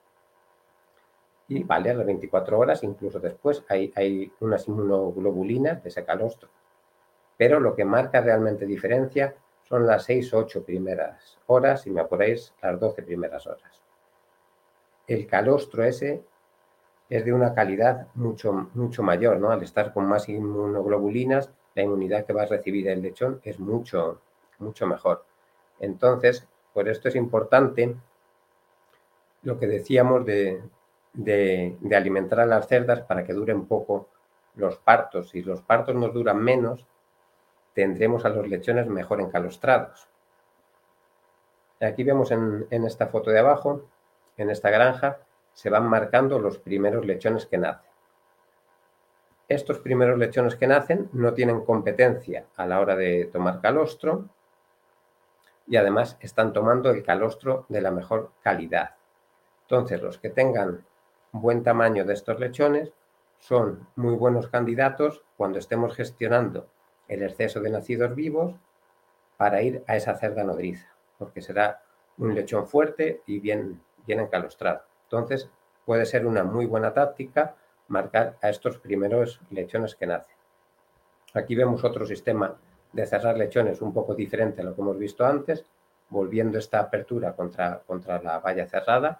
y 1.47 1.63
vale 1.63 1.91
a 1.91 1.93
las 1.93 2.05
24 2.05 2.57
horas, 2.57 2.83
incluso 2.83 3.19
después, 3.19 3.63
hay, 3.67 3.91
hay 3.95 4.31
unas 4.39 4.67
inmunoglobulinas 4.67 5.83
de 5.83 5.89
ese 5.89 6.05
calostro. 6.05 6.49
Pero 7.37 7.59
lo 7.59 7.75
que 7.75 7.85
marca 7.85 8.21
realmente 8.21 8.65
diferencia 8.65 9.35
son 9.63 9.85
las 9.85 10.05
6 10.05 10.33
o 10.33 10.37
8 10.39 10.63
primeras 10.63 11.39
horas, 11.47 11.81
si 11.81 11.91
me 11.91 12.01
apuráis, 12.01 12.53
las 12.61 12.79
12 12.79 13.03
primeras 13.03 13.45
horas. 13.47 13.81
El 15.07 15.27
calostro 15.27 15.83
ese 15.83 16.23
es 17.09 17.25
de 17.25 17.33
una 17.33 17.53
calidad 17.53 18.07
mucho, 18.15 18.69
mucho 18.73 19.03
mayor, 19.03 19.37
¿no? 19.39 19.51
Al 19.51 19.61
estar 19.61 19.93
con 19.93 20.05
más 20.05 20.29
inmunoglobulinas, 20.29 21.51
la 21.75 21.83
inmunidad 21.83 22.25
que 22.25 22.33
va 22.33 22.43
a 22.43 22.47
recibir 22.47 22.87
el 22.87 23.01
lechón 23.01 23.41
es 23.43 23.59
mucho, 23.59 24.21
mucho 24.59 24.87
mejor. 24.87 25.25
Entonces, 25.79 26.47
por 26.73 26.87
esto 26.87 27.09
es 27.09 27.15
importante 27.15 27.95
lo 29.41 29.59
que 29.59 29.67
decíamos 29.67 30.25
de, 30.25 30.61
de, 31.13 31.77
alimentar 31.95 32.39
a 32.39 32.45
las 32.45 32.67
cerdas 32.67 33.01
para 33.01 33.23
que 33.23 33.33
duren 33.33 33.65
poco 33.65 34.09
los 34.55 34.77
partos. 34.77 35.29
Si 35.29 35.41
los 35.41 35.61
partos 35.61 35.95
nos 35.95 36.13
duran 36.13 36.37
menos, 36.43 36.85
tendremos 37.73 38.25
a 38.25 38.29
los 38.29 38.47
lechones 38.47 38.87
mejor 38.87 39.21
encalostrados. 39.21 40.07
Aquí 41.79 42.03
vemos 42.03 42.31
en, 42.31 42.67
en, 42.69 42.85
esta 42.85 43.07
foto 43.07 43.29
de 43.29 43.39
abajo, 43.39 43.85
en 44.37 44.49
esta 44.49 44.69
granja, 44.69 45.19
se 45.53 45.69
van 45.69 45.85
marcando 45.85 46.39
los 46.39 46.57
primeros 46.57 47.05
lechones 47.05 47.45
que 47.45 47.57
nacen. 47.57 47.91
Estos 49.49 49.79
primeros 49.79 50.17
lechones 50.17 50.55
que 50.55 50.67
nacen 50.67 51.09
no 51.13 51.33
tienen 51.33 51.65
competencia 51.65 52.45
a 52.55 52.65
la 52.65 52.79
hora 52.79 52.95
de 52.95 53.25
tomar 53.25 53.59
calostro 53.59 54.29
y 55.67 55.75
además 55.75 56.17
están 56.21 56.53
tomando 56.53 56.89
el 56.89 57.03
calostro 57.03 57.65
de 57.69 57.81
la 57.81 57.91
mejor 57.91 58.31
calidad. 58.41 58.95
Entonces, 59.63 60.01
los 60.01 60.17
que 60.17 60.29
tengan 60.29 60.85
buen 61.33 61.63
tamaño 61.63 62.05
de 62.05 62.13
estos 62.13 62.39
lechones 62.39 62.93
son 63.39 63.87
muy 63.95 64.13
buenos 64.13 64.47
candidatos 64.49 65.23
cuando 65.35 65.57
estemos 65.57 65.95
gestionando 65.95 66.69
el 67.07 67.23
exceso 67.23 67.59
de 67.59 67.71
nacidos 67.71 68.15
vivos 68.15 68.55
para 69.35 69.63
ir 69.63 69.83
a 69.87 69.95
esa 69.97 70.15
cerda 70.15 70.43
nodriza, 70.43 70.95
porque 71.17 71.41
será 71.41 71.81
un 72.19 72.35
lechón 72.35 72.67
fuerte 72.67 73.23
y 73.25 73.39
bien, 73.39 73.81
bien 74.05 74.19
encalostrado. 74.19 74.83
Entonces, 75.05 75.49
puede 75.85 76.05
ser 76.05 76.27
una 76.27 76.43
muy 76.43 76.67
buena 76.67 76.93
táctica 76.93 77.55
marcar 77.87 78.37
a 78.41 78.49
estos 78.49 78.77
primeros 78.77 79.41
lechones 79.49 79.95
que 79.95 80.05
nacen. 80.05 80.35
Aquí 81.33 81.55
vemos 81.55 81.83
otro 81.83 82.05
sistema 82.05 82.55
de 82.91 83.07
cerrar 83.07 83.37
lechones 83.37 83.81
un 83.81 83.91
poco 83.91 84.13
diferente 84.13 84.61
a 84.61 84.65
lo 84.65 84.75
que 84.75 84.81
hemos 84.81 84.99
visto 84.99 85.25
antes, 85.25 85.65
volviendo 86.09 86.59
esta 86.59 86.79
apertura 86.79 87.35
contra, 87.35 87.79
contra 87.79 88.21
la 88.21 88.37
valla 88.37 88.67
cerrada 88.67 89.19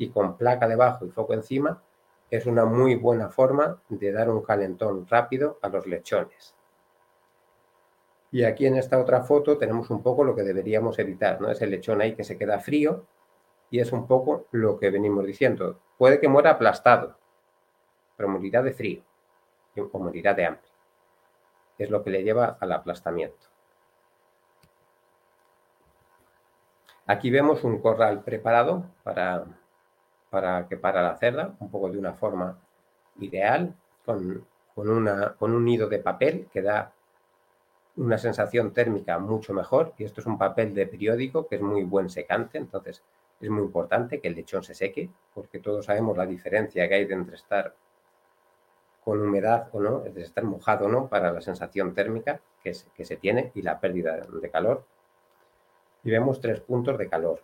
y 0.00 0.08
con 0.08 0.38
placa 0.38 0.66
debajo 0.66 1.04
y 1.04 1.10
foco 1.10 1.34
encima, 1.34 1.82
es 2.30 2.46
una 2.46 2.64
muy 2.64 2.94
buena 2.94 3.28
forma 3.28 3.82
de 3.90 4.10
dar 4.10 4.30
un 4.30 4.40
calentón 4.40 5.06
rápido 5.06 5.58
a 5.60 5.68
los 5.68 5.86
lechones. 5.86 6.54
Y 8.32 8.44
aquí 8.44 8.66
en 8.66 8.76
esta 8.76 8.98
otra 8.98 9.20
foto 9.24 9.58
tenemos 9.58 9.90
un 9.90 10.02
poco 10.02 10.24
lo 10.24 10.34
que 10.34 10.42
deberíamos 10.42 10.98
evitar, 10.98 11.38
¿no? 11.38 11.50
Es 11.50 11.60
el 11.60 11.70
lechón 11.70 12.00
ahí 12.00 12.14
que 12.14 12.24
se 12.24 12.38
queda 12.38 12.60
frío 12.60 13.04
y 13.70 13.80
es 13.80 13.92
un 13.92 14.06
poco 14.06 14.46
lo 14.52 14.78
que 14.78 14.88
venimos 14.88 15.26
diciendo. 15.26 15.78
Puede 15.98 16.18
que 16.18 16.28
muera 16.28 16.52
aplastado, 16.52 17.18
pero 18.16 18.30
morirá 18.30 18.62
de 18.62 18.72
frío 18.72 19.02
o 19.92 19.98
morirá 19.98 20.32
de 20.32 20.46
hambre. 20.46 20.70
Es 21.76 21.90
lo 21.90 22.02
que 22.02 22.08
le 22.08 22.22
lleva 22.22 22.56
al 22.58 22.72
aplastamiento. 22.72 23.48
Aquí 27.06 27.30
vemos 27.30 27.64
un 27.64 27.82
corral 27.82 28.22
preparado 28.22 28.84
para, 29.02 29.44
para 30.30 30.68
que 30.68 30.76
para 30.76 31.02
la 31.02 31.16
cerda, 31.16 31.54
un 31.58 31.70
poco 31.70 31.90
de 31.90 31.98
una 31.98 32.14
forma 32.14 32.58
ideal, 33.18 33.74
con, 34.04 34.46
una, 34.76 35.34
con 35.34 35.52
un 35.52 35.64
nido 35.64 35.88
de 35.88 35.98
papel 35.98 36.48
que 36.52 36.62
da 36.62 36.92
una 37.96 38.16
sensación 38.16 38.72
térmica 38.72 39.18
mucho 39.18 39.52
mejor. 39.52 39.92
Y 39.98 40.04
esto 40.04 40.20
es 40.20 40.26
un 40.26 40.38
papel 40.38 40.74
de 40.74 40.86
periódico 40.86 41.46
que 41.46 41.56
es 41.56 41.62
muy 41.62 41.84
buen 41.84 42.08
secante, 42.08 42.58
entonces 42.58 43.02
es 43.40 43.50
muy 43.50 43.62
importante 43.62 44.20
que 44.20 44.28
el 44.28 44.34
lechón 44.34 44.62
se 44.62 44.74
seque, 44.74 45.10
porque 45.34 45.58
todos 45.58 45.86
sabemos 45.86 46.16
la 46.16 46.26
diferencia 46.26 46.88
que 46.88 46.94
hay 46.94 47.02
entre 47.10 47.36
estar 47.36 47.74
con 49.04 49.20
humedad 49.20 49.68
o 49.72 49.80
no, 49.80 50.00
de 50.00 50.22
estar 50.22 50.44
mojado 50.44 50.86
o 50.86 50.88
no, 50.88 51.08
para 51.08 51.32
la 51.32 51.40
sensación 51.40 51.94
térmica 51.94 52.40
que 52.62 52.74
se 52.74 53.16
tiene 53.16 53.50
y 53.54 53.62
la 53.62 53.80
pérdida 53.80 54.16
de 54.16 54.50
calor. 54.50 54.84
Y 56.04 56.10
vemos 56.10 56.40
tres 56.40 56.60
puntos 56.60 56.98
de 56.98 57.08
calor. 57.08 57.42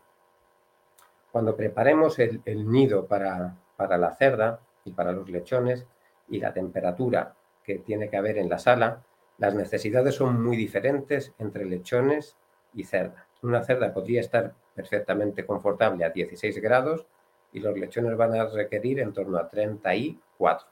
Cuando 1.36 1.54
preparemos 1.54 2.18
el, 2.18 2.40
nido 2.66 3.06
para, 3.06 3.58
para 3.76 3.98
la 3.98 4.14
cerda 4.14 4.58
y 4.86 4.92
para 4.92 5.12
los 5.12 5.28
lechones 5.28 5.84
y 6.30 6.40
la 6.40 6.54
temperatura 6.54 7.34
que 7.62 7.80
tiene 7.80 8.08
que 8.08 8.16
haber 8.16 8.38
en 8.38 8.48
la 8.48 8.58
sala, 8.58 9.04
las 9.36 9.54
necesidades 9.54 10.14
son 10.14 10.42
muy 10.42 10.56
diferentes 10.56 11.34
entre 11.38 11.66
lechones 11.66 12.38
y 12.72 12.84
cerda. 12.84 13.26
Una 13.42 13.62
cerda 13.62 13.92
podría 13.92 14.22
estar 14.22 14.54
perfectamente 14.74 15.44
confortable 15.44 16.06
a 16.06 16.08
16 16.08 16.58
grados 16.62 17.04
y 17.52 17.60
los 17.60 17.76
lechones 17.76 18.16
van 18.16 18.34
a 18.34 18.46
requerir 18.46 19.00
en 19.00 19.12
torno 19.12 19.36
a 19.36 19.46
34 19.46 20.66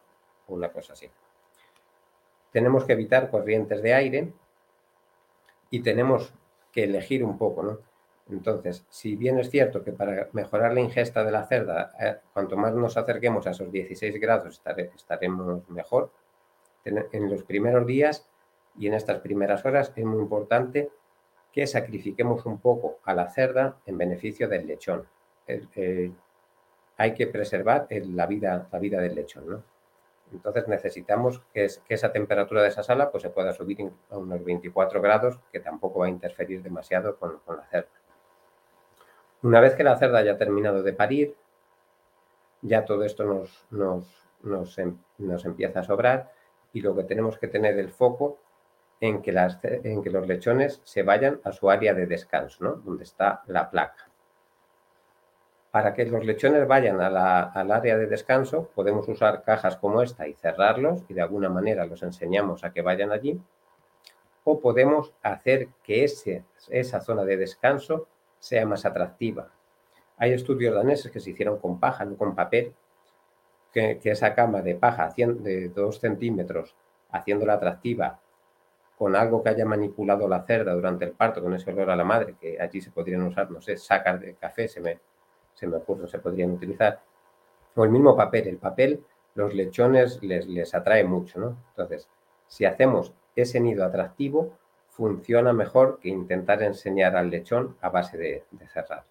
una 0.49 0.73
cosa 0.73 0.95
así. 0.95 1.11
Tenemos 2.53 2.87
que 2.87 2.95
evitar 2.95 3.31
corrientes 3.31 3.83
de 3.83 3.93
aire 3.93 4.33
y 5.69 5.83
tenemos 5.83 6.33
que 6.73 6.85
elegir 6.85 7.23
un 7.23 7.37
poco, 7.37 7.63
¿no? 7.63 7.94
Entonces, 8.31 8.85
si 8.89 9.17
bien 9.17 9.39
es 9.39 9.51
cierto 9.51 9.83
que 9.85 9.93
para 9.93 10.29
mejorar 10.33 10.73
la 10.73 10.81
ingesta 10.81 11.25
de 11.25 11.31
la 11.31 11.45
cerda, 11.47 11.93
eh, 12.01 12.17
cuanto 12.33 12.57
más 12.57 12.73
nos 12.75 12.97
acerquemos 12.97 13.47
a 13.47 13.51
esos 13.51 13.71
16 13.71 14.19
grados, 14.19 14.63
estaremos 14.97 15.69
mejor. 15.69 16.11
En 16.85 17.31
los 17.31 17.45
primeros 17.45 17.87
días 17.87 18.29
y 18.79 18.87
en 18.87 18.95
estas 18.95 19.21
primeras 19.21 19.65
horas 19.65 19.93
es 19.97 20.05
muy 20.05 20.21
importante 20.21 20.91
que 21.53 21.67
sacrifiquemos 21.67 22.45
un 22.47 22.59
poco 22.59 22.99
a 23.05 23.15
la 23.15 23.31
cerda 23.31 23.79
en 23.87 23.97
beneficio 23.97 24.49
del 24.49 24.67
lechón. 24.67 25.07
Eh, 25.47 26.13
hay 26.97 27.15
que 27.15 27.27
preservar 27.27 27.87
la 27.91 28.27
vida, 28.27 28.69
la 28.71 28.79
vida 28.79 29.01
del 29.01 29.15
lechón, 29.15 29.49
¿no? 29.49 29.63
Entonces 30.33 30.67
necesitamos 30.69 31.43
que, 31.53 31.69
esa 31.89 32.13
temperatura 32.13 32.63
de 32.63 32.69
esa 32.69 32.83
sala 32.83 33.11
pues, 33.11 33.23
se 33.23 33.31
pueda 33.31 33.53
subir 33.53 33.91
a 34.11 34.19
unos 34.19 34.43
24 34.43 35.01
grados, 35.01 35.39
que 35.53 35.61
tampoco 35.61 36.01
va 36.01 36.07
a 36.07 36.11
interferir 36.11 36.63
demasiado 36.63 37.17
con, 37.19 37.41
la 37.47 37.67
cerda. 37.67 37.89
Una 39.45 39.61
vez 39.61 39.75
que 39.75 39.85
la 39.85 39.99
cerda 39.99 40.21
haya 40.21 40.39
terminado 40.39 40.83
de 40.83 40.95
parir, 40.95 41.37
ya 42.63 42.87
todo 42.87 43.05
esto 43.05 43.25
nos, 43.25 43.67
nos, 44.41 44.79
em, 44.79 44.97
empieza 45.19 45.81
a 45.81 45.85
sobrar 45.85 46.33
y 46.73 46.81
lo 46.81 46.97
que 46.97 47.05
tenemos 47.05 47.37
que 47.37 47.49
tener 47.49 47.79
el 47.79 47.91
foco 47.91 48.39
en 49.03 49.21
que, 49.21 49.33
las, 49.33 49.59
en 49.63 50.03
que 50.03 50.09
los 50.09 50.27
lechones 50.27 50.81
se 50.85 51.03
vayan 51.03 51.43
a 51.45 51.53
su 51.53 51.69
área 51.69 51.93
de 51.93 52.07
descanso, 52.07 52.65
¿no? 52.65 52.77
donde 52.77 53.05
está 53.05 53.43
la 53.47 53.69
placa. 53.69 54.09
Para 55.71 55.93
que 55.93 56.07
los 56.07 56.25
lechones 56.25 56.67
vayan 56.67 57.03
al 57.03 57.71
área 57.71 57.99
de 57.99 58.07
descanso, 58.07 58.71
podemos 58.75 59.07
usar 59.09 59.43
cajas 59.43 59.77
como 59.77 60.01
esta 60.01 60.27
y 60.27 60.33
cerrarlos 60.33 61.03
y 61.07 61.13
de 61.13 61.21
alguna 61.21 61.51
manera 61.51 61.85
los 61.85 62.03
enseñamos 62.03 62.65
a 62.65 62.73
que 62.73 62.81
vayan 62.81 63.13
allí. 63.13 63.39
O 64.45 64.59
podemos 64.59 65.13
hacer 65.23 65.69
que 65.83 66.05
ese, 66.05 66.45
esa 66.71 67.03
zona 67.03 67.25
de 67.25 67.37
descanso 67.37 68.09
sea 68.45 68.67
más 68.67 68.85
atractiva. 68.85 69.49
Hay 70.19 70.33
estudios 70.33 70.75
daneses 70.75 71.11
que 71.11 71.19
se 71.19 71.31
hicieron 71.31 71.59
con 71.59 71.81
paja, 71.81 72.05
no 72.05 72.17
con 72.17 72.35
papel, 72.35 72.75
que, 73.73 73.99
esa 74.05 74.35
cama 74.35 74.61
de 74.61 74.75
paja 74.75 75.09
de 75.17 75.71
2 75.71 75.99
centímetros, 75.99 76.77
haciéndola 77.11 77.55
atractiva 77.55 78.21
con 78.99 79.17
algo 79.17 79.43
que 79.43 79.49
haya 79.49 79.65
manipulado 79.65 80.29
la 80.29 80.43
cerda 80.43 80.75
durante 80.75 81.07
el 81.07 81.13
parto, 81.13 81.43
con 81.43 81.55
ese 81.55 81.71
olor 81.73 81.91
a 81.91 81.97
la 81.97 82.05
madre, 82.05 82.37
que 82.39 82.61
allí 82.61 82.81
se 82.83 82.91
podrían 82.91 83.23
usar, 83.23 83.51
no 83.51 83.61
sé, 83.63 83.79
sacas 83.79 84.21
de 84.21 84.35
café, 84.35 84.69
se 84.69 84.81
me, 84.81 85.01
se 85.55 85.67
me 85.67 85.79
ocurre, 85.79 86.07
se 86.07 86.19
podrían 86.19 86.53
utilizar. 86.53 87.01
O 87.75 87.83
el 87.83 87.91
mismo 87.91 88.15
papel, 88.15 88.47
el 88.47 88.59
papel, 88.59 89.03
los 89.35 89.55
lechones 89.55 90.23
les, 90.23 90.47
les 90.47 90.75
atrae 90.75 91.03
mucho, 91.03 91.41
¿no? 91.41 91.57
Entonces, 91.71 92.09
si 92.47 92.67
hacemos 92.67 93.13
ese 93.35 93.59
nido 93.59 93.85
atractivo, 93.85 94.53
funciona 94.97 95.53
mejor 95.53 95.99
que 95.99 96.09
intentar 96.09 96.63
enseñar 96.63 97.17
al 97.17 97.29
lechón 97.29 97.77
a 97.81 97.89
base 97.89 98.17
de, 98.17 98.45
cerrar. 98.73 99.05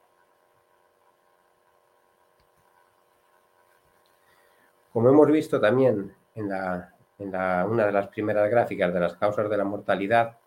Como 4.93 5.09
hemos 5.09 5.27
visto 5.27 5.59
también 5.59 6.15
en, 6.35 6.49
la, 6.49 6.93
en 7.19 7.31
la, 7.31 7.65
una 7.69 7.85
de 7.85 7.91
las 7.91 8.07
primeras 8.07 8.49
gráficas 8.49 8.93
de 8.93 8.99
las 8.99 9.15
causas 9.15 9.49
de 9.49 9.57
la 9.57 9.65
mortalidad, 9.65 10.37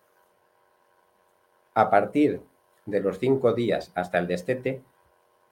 a 1.75 1.91
partir 1.91 2.41
de 2.87 3.01
los 3.01 3.19
cinco 3.19 3.53
días 3.53 3.93
hasta 3.95 4.19
el 4.19 4.27
destete, 4.27 4.83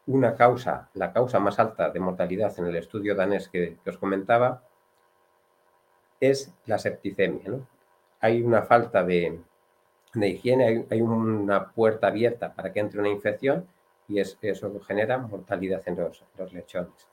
una 0.07 0.35
causa, 0.35 0.89
la 0.95 1.13
causa 1.13 1.41
más 1.41 1.59
alta 1.59 1.91
de 1.91 2.01
mortalidad 2.01 2.59
en 2.59 2.67
el 2.67 2.77
estudio 2.77 3.15
danés 3.15 3.49
que, 3.49 3.77
os 3.87 3.99
comentaba, 3.99 4.63
es 6.21 6.55
la 6.65 6.79
septicemia. 6.79 7.53
Hay 8.21 8.41
una 8.41 8.63
falta 8.63 9.05
de, 9.05 9.41
higiene, 10.23 10.87
hay, 10.91 11.01
una 11.01 11.73
puerta 11.73 12.09
abierta 12.09 12.55
para 12.55 12.73
que 12.73 12.81
entre 12.81 13.01
una 13.01 13.09
infección 13.09 13.67
y 14.09 14.21
eso 14.21 14.39
genera 14.87 15.19
mortalidad 15.19 15.83
en 15.87 15.97
los, 15.97 16.53
lechones. 16.53 17.09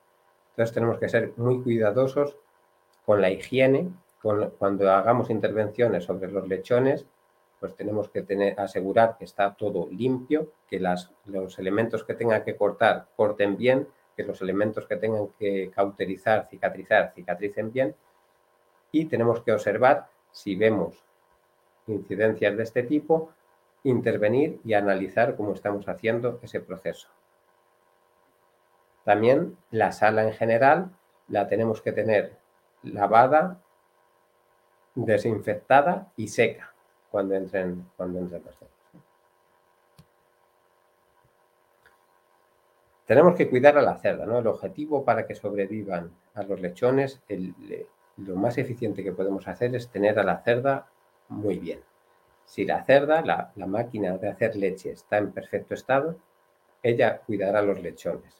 Entonces 0.52 0.74
tenemos 0.74 1.00
que 1.00 1.10
ser 1.10 1.34
muy 1.38 1.62
cuidadosos 1.62 2.38
con 3.06 3.22
la 3.22 3.30
higiene, 3.30 3.90
cuando 4.22 4.92
hagamos 4.92 5.32
intervenciones 5.32 6.04
sobre 6.04 6.32
los 6.32 6.48
lechones, 6.48 7.08
pues 7.60 7.76
tenemos 7.76 8.10
que 8.10 8.22
tener, 8.22 8.60
asegurar 8.60 9.18
que 9.18 9.26
está 9.26 9.54
todo 9.56 9.88
limpio, 9.90 10.52
que 10.68 10.80
las, 10.80 11.12
los 11.26 11.58
elementos 11.58 12.04
que 12.04 12.14
tengan 12.14 12.44
que 12.44 12.56
cortar 12.56 13.08
corten 13.16 13.58
bien, 13.58 13.88
que 14.16 14.24
los 14.24 14.42
elementos 14.42 14.86
que 14.86 14.98
tengan 14.98 15.28
que 15.40 15.72
cauterizar, 15.72 16.48
cicatrizar, 16.50 17.14
cicatricen 17.16 17.72
bien. 17.72 17.96
Y 18.92 19.06
tenemos 19.06 19.42
que 19.42 19.54
observar 19.54 20.08
si 20.32 20.56
vemos 20.56 21.04
incidencias 21.88 22.56
de 22.56 22.64
este 22.64 22.84
tipo, 22.84 23.32
intervenir 23.84 24.60
y 24.64 24.74
analizar 24.74 25.36
cómo 25.36 25.54
estamos 25.54 25.88
haciendo 25.88 26.40
ese 26.42 26.60
proceso. 26.60 27.08
También 29.04 29.58
la 29.72 29.92
sala 29.92 30.24
en 30.24 30.34
general 30.34 30.92
la 31.28 31.48
tenemos 31.48 31.82
que 31.82 31.92
tener 31.92 32.38
lavada, 32.84 33.62
desinfectada 34.96 36.12
y 36.16 36.28
seca 36.28 36.74
cuando 37.10 37.36
entren, 37.36 37.90
cuando 37.98 38.20
entren 38.20 38.44
las 38.46 38.56
Tenemos 43.06 43.36
que 43.36 43.50
cuidar 43.50 43.78
a 43.78 43.82
la 43.82 43.98
cerda, 43.98 44.26
¿no? 44.26 44.38
El 44.40 44.48
objetivo 44.48 45.04
para 45.04 45.26
que 45.26 45.36
sobrevivan 45.36 46.12
a 46.34 46.44
los 46.44 46.62
lechones, 46.62 47.22
lo 48.16 48.36
más 48.38 48.58
eficiente 48.58 49.04
que 49.04 49.12
podemos 49.12 49.50
hacer 49.50 49.76
es 49.76 49.90
tener 49.90 50.18
a 50.18 50.24
la 50.24 50.38
cerda 50.44 50.88
muy 51.32 51.58
bien. 51.58 51.80
Si 52.46 52.66
la 52.66 52.84
cerda, 52.84 53.22
la, 53.22 53.52
la 53.56 53.66
máquina 53.66 54.18
de 54.18 54.30
hacer 54.30 54.56
leche 54.56 54.92
está 54.92 55.18
en 55.18 55.32
perfecto 55.32 55.74
estado, 55.74 56.18
ella 56.84 57.22
cuidará 57.22 57.62
los 57.62 57.82
lechones. 57.82 58.36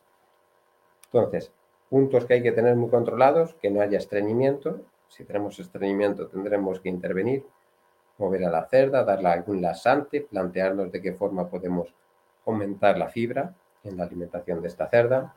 Entonces, 1.06 1.52
puntos 1.90 2.26
que 2.26 2.36
hay 2.36 2.44
que 2.44 2.52
tener 2.52 2.76
muy 2.76 2.90
controlados, 2.90 3.54
que 3.56 3.70
no 3.70 3.82
haya 3.82 3.98
estreñimiento. 3.98 4.82
Si 5.08 5.24
tenemos 5.24 5.60
estreñimiento 5.60 6.28
tendremos 6.28 6.80
que 6.80 6.90
intervenir 6.90 7.46
mover 8.18 8.46
a 8.46 8.52
la 8.52 8.68
cerda, 8.68 9.04
darle 9.04 9.30
algún 9.30 9.62
lasante, 9.62 10.22
plantearnos 10.22 10.92
de 10.92 11.02
qué 11.02 11.14
forma 11.14 11.50
podemos 11.50 11.94
aumentar 12.46 12.98
la 12.98 13.10
fibra 13.10 13.56
en 13.84 13.98
la 13.98 14.04
alimentación 14.04 14.62
de 14.62 14.68
esta 14.68 14.88
cerda. 14.88 15.34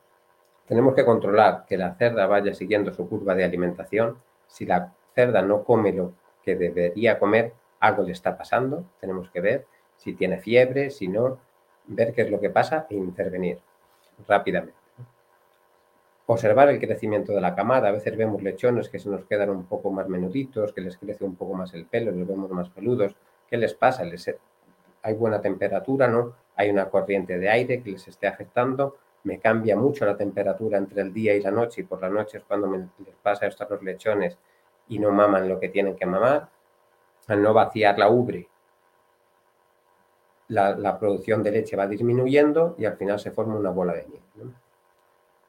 Tenemos 0.66 0.94
que 0.94 1.04
controlar 1.04 1.64
que 1.66 1.78
la 1.78 1.94
cerda 1.94 2.26
vaya 2.26 2.52
siguiendo 2.52 2.92
su 2.92 3.08
curva 3.08 3.34
de 3.34 3.44
alimentación. 3.44 4.18
Si 4.46 4.66
la 4.66 4.92
cerda 5.14 5.40
no 5.42 5.64
come 5.64 5.92
lo 5.92 6.12
que 6.44 6.56
debería 6.56 7.18
comer, 7.18 7.52
algo 7.80 8.02
le 8.02 8.12
está 8.12 8.36
pasando. 8.36 8.84
Tenemos 9.00 9.30
que 9.30 9.40
ver 9.40 9.66
si 9.96 10.14
tiene 10.14 10.38
fiebre, 10.38 10.90
si 10.90 11.08
no, 11.08 11.38
ver 11.86 12.12
qué 12.12 12.22
es 12.22 12.30
lo 12.30 12.40
que 12.40 12.50
pasa 12.50 12.86
e 12.90 12.94
intervenir 12.94 13.58
rápidamente. 14.26 14.78
Observar 16.26 16.70
el 16.70 16.80
crecimiento 16.80 17.32
de 17.32 17.40
la 17.40 17.54
camada. 17.54 17.88
A 17.88 17.92
veces 17.92 18.16
vemos 18.16 18.42
lechones 18.42 18.88
que 18.88 18.98
se 18.98 19.10
nos 19.10 19.24
quedan 19.24 19.50
un 19.50 19.64
poco 19.64 19.90
más 19.90 20.08
menuditos, 20.08 20.72
que 20.72 20.80
les 20.80 20.96
crece 20.96 21.24
un 21.24 21.36
poco 21.36 21.54
más 21.54 21.74
el 21.74 21.86
pelo, 21.86 22.12
los 22.12 22.26
vemos 22.26 22.50
más 22.50 22.70
peludos. 22.70 23.14
¿Qué 23.48 23.56
les 23.56 23.74
pasa? 23.74 24.04
Hay 25.02 25.14
buena 25.14 25.40
temperatura, 25.40 26.08
¿no? 26.08 26.34
Hay 26.56 26.70
una 26.70 26.88
corriente 26.88 27.38
de 27.38 27.50
aire 27.50 27.82
que 27.82 27.90
les 27.90 28.08
esté 28.08 28.26
afectando. 28.26 28.96
Me 29.24 29.38
cambia 29.38 29.76
mucho 29.76 30.06
la 30.06 30.16
temperatura 30.16 30.78
entre 30.78 31.02
el 31.02 31.12
día 31.12 31.34
y 31.34 31.42
la 31.42 31.50
noche 31.50 31.82
y 31.82 31.84
por 31.84 32.00
la 32.00 32.08
noche 32.08 32.38
es 32.38 32.44
cuando 32.44 32.68
me 32.68 32.78
les 32.78 33.16
pasa 33.22 33.46
a 33.46 33.66
los 33.68 33.82
lechones 33.82 34.38
y 34.88 34.98
no 34.98 35.10
maman 35.10 35.48
lo 35.48 35.58
que 35.58 35.68
tienen 35.68 35.96
que 35.96 36.06
mamar. 36.06 36.48
Al 37.26 37.42
no 37.42 37.54
vaciar 37.54 37.98
la 37.98 38.08
ubre, 38.08 38.48
la, 40.48 40.98
producción 40.98 41.42
de 41.42 41.52
leche 41.52 41.76
va 41.76 41.86
disminuyendo 41.86 42.74
y 42.78 42.84
al 42.84 42.96
final 42.96 43.18
se 43.18 43.30
forma 43.30 43.56
una 43.56 43.70
bola 43.70 43.94
de 43.94 44.06
miel. 44.06 44.54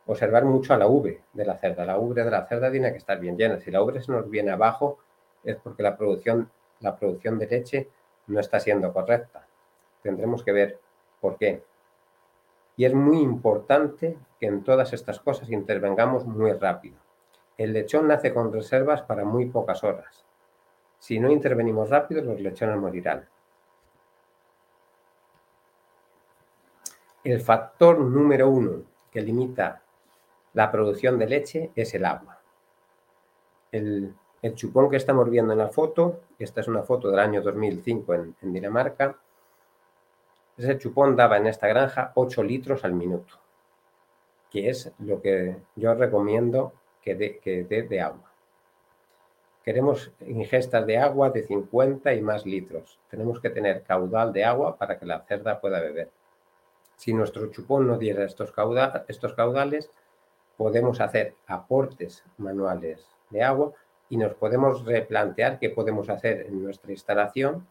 Observar 0.07 0.45
mucho 0.45 0.73
a 0.73 0.77
la 0.77 0.87
ubre 0.87 1.23
de 1.33 1.45
la 1.45 1.57
cerda. 1.57 1.83
La 1.85 1.97
ubre 1.97 2.23
de 2.23 2.31
la 2.31 2.45
cerda 2.45 2.71
tiene 2.71 2.91
que 2.91 2.97
estar 2.97 3.19
bien 3.19 3.37
llena. 3.37 3.59
Si 3.59 3.71
la 3.71 3.81
ubre 3.81 4.01
se 4.01 4.11
nos 4.11 4.29
viene 4.29 4.51
abajo 4.51 4.99
es 5.43 5.57
porque 5.57 5.83
la 5.83 5.97
producción, 5.97 6.49
la 6.79 6.95
producción 6.95 7.37
de 7.39 7.47
leche 7.47 7.89
no 8.27 8.39
está 8.39 8.59
siendo 8.59 8.93
correcta. 8.93 9.47
Tendremos 10.01 10.43
que 10.43 10.51
ver 10.51 10.79
por 11.19 11.37
qué. 11.37 11.63
Y 12.77 12.85
es 12.85 12.93
muy 12.93 13.19
importante 13.19 14.17
que 14.39 14.47
en 14.47 14.63
todas 14.63 14.93
estas 14.93 15.19
cosas 15.19 15.49
intervengamos 15.49 16.25
muy 16.25 16.51
rápido. 16.53 16.97
El 17.57 17.73
lechón 17.73 18.07
nace 18.07 18.33
con 18.33 18.51
reservas 18.51 19.01
para 19.01 19.23
muy 19.23 19.45
pocas 19.45 19.83
horas. 19.83 20.25
Si 20.99 21.19
no 21.19 21.29
intervenimos 21.29 21.89
rápido, 21.89 22.21
los 22.21 22.39
lechones 22.39 22.77
morirán. 22.77 23.27
El 27.23 27.41
factor 27.41 27.99
número 27.99 28.49
uno 28.49 28.83
que 29.11 29.21
limita 29.21 29.81
la 30.53 30.71
producción 30.71 31.17
de 31.17 31.27
leche 31.27 31.71
es 31.75 31.93
el 31.93 32.05
agua. 32.05 32.39
El, 33.71 34.15
chupón 34.53 34.89
que 34.89 34.97
estamos 34.97 35.29
viendo 35.29 35.53
en 35.53 35.59
la 35.59 35.69
foto, 35.69 36.21
esta 36.37 36.61
es 36.61 36.67
una 36.67 36.83
foto 36.83 37.09
del 37.09 37.19
año 37.19 37.41
2005 37.41 38.13
en, 38.13 38.35
Dinamarca, 38.53 39.17
ese 40.55 40.77
chupón 40.77 41.15
daba 41.15 41.37
en 41.37 41.47
esta 41.47 41.67
granja 41.67 42.11
8 42.13 42.43
litros 42.43 42.85
al 42.85 42.93
minuto, 42.93 43.39
que 44.51 44.69
es 44.69 44.91
lo 44.99 45.21
que 45.21 45.57
yo 45.75 45.93
recomiendo 45.95 46.73
que 47.05 47.15
dé 47.15 47.39
que 47.39 47.63
de 47.63 48.01
agua. 48.01 48.31
Queremos 49.63 50.11
ingestas 50.21 50.85
de 50.85 50.97
agua 50.97 51.29
de 51.29 51.43
50 51.43 52.13
y 52.13 52.21
más 52.21 52.45
litros. 52.45 52.99
Tenemos 53.09 53.39
que 53.39 53.51
tener 53.51 53.83
caudal 53.83 54.33
de 54.33 54.43
agua 54.43 54.77
para 54.77 54.97
que 54.97 55.05
la 55.05 55.21
cerda 55.21 55.61
pueda 55.61 55.79
beber. 55.79 56.09
Si 56.97 57.13
nuestro 57.13 57.51
chupón 57.51 57.87
no 57.87 57.97
diera 57.97 58.25
estos, 58.25 58.51
estos 59.07 59.33
caudales, 59.33 59.89
podemos 60.57 60.99
hacer 60.99 61.35
aportes 61.47 62.23
manuales 62.37 63.07
de 63.29 63.43
agua 63.43 63.73
y 64.09 64.17
nos 64.17 64.33
podemos 64.33 64.85
replantear 64.85 65.59
qué 65.59 65.69
podemos 65.69 66.09
hacer 66.09 66.47
en 66.47 66.63
nuestra 66.63 66.91
instalación 66.91 67.67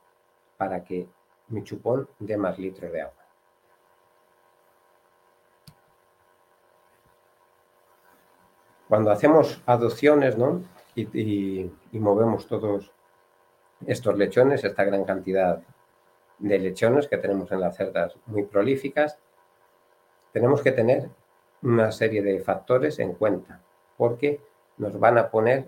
para 0.56 0.84
que 0.84 1.08
mi 1.48 1.62
chupón 1.64 2.08
dé 2.18 2.36
más 2.36 2.58
litros 2.58 2.92
de 2.92 3.02
agua. 3.02 3.23
Cuando 8.94 9.10
hacemos 9.10 9.60
adopciones 9.66 10.38
¿no? 10.38 10.62
y 10.94 11.68
movemos 11.94 12.46
todos 12.46 12.92
estos 13.84 14.16
lechones, 14.16 14.62
esta 14.62 14.84
gran 14.84 15.02
cantidad 15.02 15.64
de 16.38 16.58
lechones 16.60 17.08
que 17.08 17.18
tenemos 17.18 17.50
en 17.50 17.58
las 17.58 17.76
cerdas 17.76 18.16
muy 18.26 18.44
prolíficas, 18.44 19.18
tenemos 20.32 20.62
que 20.62 20.70
tener 20.70 21.10
una 21.62 21.90
serie 21.90 22.22
de 22.22 22.38
factores 22.38 23.00
en 23.00 23.14
cuenta, 23.14 23.60
porque 23.96 24.40
nos 24.78 24.96
van 25.00 25.18
a 25.18 25.28
poner, 25.28 25.66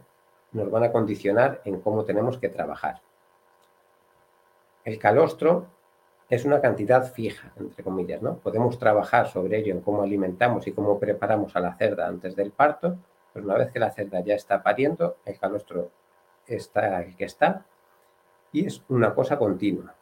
nos 0.52 0.70
van 0.70 0.84
a 0.84 0.92
condicionar 0.92 1.62
en 1.64 1.80
cómo 1.80 2.04
tenemos 2.04 2.38
que 2.38 2.48
trabajar. 2.48 3.00
El 4.84 5.00
calostro 5.00 5.66
es 6.30 6.44
una 6.44 6.60
cantidad 6.60 7.12
fija, 7.12 7.52
entre 7.56 7.82
comillas, 7.82 8.22
¿no? 8.22 8.36
Podemos 8.36 8.78
trabajar 8.78 9.26
sobre 9.26 9.58
ello 9.58 9.72
en 9.74 9.80
cómo 9.80 10.02
alimentamos 10.02 10.68
y 10.68 10.72
cómo 10.72 11.00
preparamos 11.00 11.56
a 11.56 11.60
la 11.60 11.74
cerda 11.74 12.06
antes 12.06 12.36
del 12.36 12.52
parto, 12.52 12.96
pero 13.36 13.48
una 13.48 13.58
vez 13.58 13.70
que 13.70 13.78
la 13.78 13.90
cerda 13.90 14.20
ya 14.20 14.34
está 14.34 14.62
pariendo, 14.62 15.18
el 15.26 15.38
calostro 15.38 15.90
está 16.46 17.02
el 17.02 17.14
que 17.14 17.26
está 17.26 17.66
y 18.50 18.64
es 18.64 18.82
una 18.88 19.14
cosa 19.14 19.36
continua. 19.36 19.94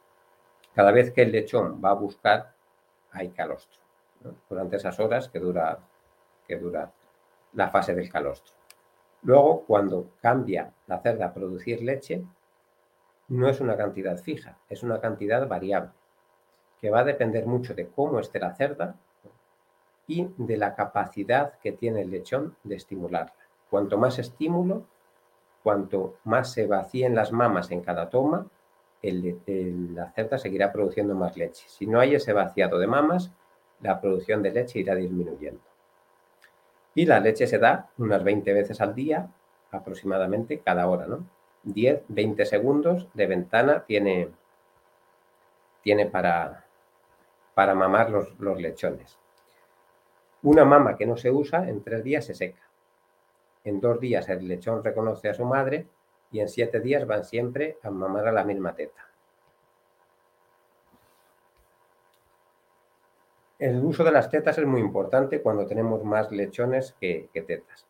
Cada 0.73 0.89
vez 0.93 1.11
que 1.11 1.23
el 1.23 1.33
lechón 1.33 1.81
va 1.83 1.89
a 1.89 1.95
buscar, 1.95 2.53
hay 3.11 3.31
calostro, 3.31 3.81
durante 4.49 4.77
esas 4.77 4.97
horas 5.01 5.27
que 5.27 5.39
dura, 5.39 5.79
que 6.47 6.57
dura 6.57 6.89
la 7.51 7.67
fase 7.67 7.93
del 7.93 8.09
calostro. 8.09 8.53
Luego, 9.23 9.65
cuando 9.65 10.11
cambia 10.21 10.71
la 10.87 11.01
cerda 11.01 11.25
a 11.25 11.33
producir 11.33 11.81
leche, 11.81 12.23
no 13.27 13.49
es 13.49 13.59
una 13.59 13.75
cantidad 13.75 14.17
fija, 14.17 14.59
es 14.69 14.81
una 14.81 15.01
cantidad 15.01 15.45
variable, 15.45 15.91
que 16.79 16.89
va 16.89 17.01
a 17.01 17.03
depender 17.03 17.45
mucho 17.45 17.73
de 17.73 17.89
cómo 17.89 18.21
esté 18.21 18.39
la 18.39 18.55
cerda 18.55 18.95
y 20.07 20.27
de 20.37 20.57
la 20.57 20.75
capacidad 20.75 21.57
que 21.59 21.71
tiene 21.71 22.01
el 22.01 22.11
lechón 22.11 22.55
de 22.63 22.75
estimularla. 22.75 23.33
Cuanto 23.69 23.97
más 23.97 24.19
estímulo, 24.19 24.85
cuanto 25.63 26.17
más 26.23 26.51
se 26.51 26.67
vacíen 26.67 27.15
las 27.15 27.31
mamas 27.31 27.71
en 27.71 27.81
cada 27.81 28.09
toma, 28.09 28.47
la 29.01 30.11
cerda 30.11 30.37
seguirá 30.37 30.71
produciendo 30.71 31.15
más 31.15 31.37
leche. 31.37 31.65
Si 31.67 31.85
no 31.85 31.99
hay 31.99 32.15
ese 32.15 32.33
vaciado 32.33 32.79
de 32.79 32.87
mamas, 32.87 33.31
la 33.81 33.99
producción 33.99 34.41
de 34.41 34.51
leche 34.51 34.79
irá 34.79 34.95
disminuyendo. 34.95 35.61
Y 36.93 37.05
la 37.05 37.19
leche 37.19 37.45
se 37.45 37.59
da 37.59 37.89
unas 37.97 38.23
20 38.23 38.53
veces 38.53 38.81
al 38.81 38.95
día, 38.95 39.29
aproximadamente 39.71 40.59
cada 40.59 40.87
hora, 40.87 41.07
¿no? 41.07 41.25
10, 41.63 42.03
20 42.07 42.45
segundos 42.45 43.07
de 43.13 43.27
ventana 43.27 43.83
tiene, 43.85 44.29
tiene 45.81 46.05
para, 46.05 46.65
para 47.53 47.75
mamar 47.75 48.11
los, 48.11 48.39
los 48.39 48.61
lechones. 48.61 49.17
Una 50.45 50.63
mama 50.63 50.95
que 50.95 51.07
no 51.07 51.17
se 51.17 51.31
usa 51.31 51.67
en 51.67 51.81
tres 51.81 52.03
días 52.03 52.23
se 52.23 52.35
seca. 52.35 52.61
En 53.63 53.81
dos 53.81 53.99
días 53.99 54.29
el 54.29 54.47
lechón 54.47 54.83
reconoce 54.83 55.27
a 55.27 55.33
su 55.33 55.43
madre 55.43 55.87
y 56.31 56.39
en 56.39 56.49
siete 56.49 56.79
días 56.79 57.07
van 57.07 57.23
siempre 57.23 57.79
a 57.81 57.89
mamar 57.89 58.27
a 58.27 58.31
la 58.31 58.43
misma 58.43 58.75
teta. 58.75 59.09
El 63.57 63.83
uso 63.83 64.03
de 64.03 64.11
las 64.11 64.29
tetas 64.29 64.59
es 64.59 64.67
muy 64.67 64.81
importante 64.81 65.41
cuando 65.41 65.65
tenemos 65.65 66.03
más 66.03 66.31
lechones 66.31 66.93
que, 67.01 67.27
tetas. 67.33 67.87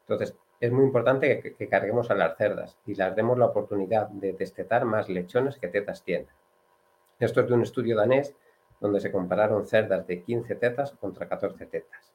Entonces, 0.00 0.36
es 0.58 0.72
muy 0.72 0.82
importante 0.82 1.40
que, 1.40 1.54
que, 1.54 1.68
carguemos 1.68 2.10
a 2.10 2.16
las 2.16 2.36
cerdas 2.36 2.76
y 2.84 2.96
las 2.96 3.14
demos 3.14 3.38
la 3.38 3.46
oportunidad 3.46 4.08
de 4.08 4.32
destetar 4.32 4.84
más 4.84 5.08
lechones 5.08 5.56
que 5.56 5.68
tetas 5.68 6.02
tienen. 6.02 6.26
Esto 7.20 7.42
es 7.42 7.46
de 7.46 7.54
un 7.54 7.62
estudio 7.62 7.94
danés 7.94 8.34
donde 8.82 9.00
se 9.00 9.12
compararon 9.12 9.66
cerdas 9.66 10.06
de 10.08 10.22
15 10.22 10.56
tetas 10.56 10.90
contra 10.92 11.28
14 11.28 11.66
tetas. 11.66 12.12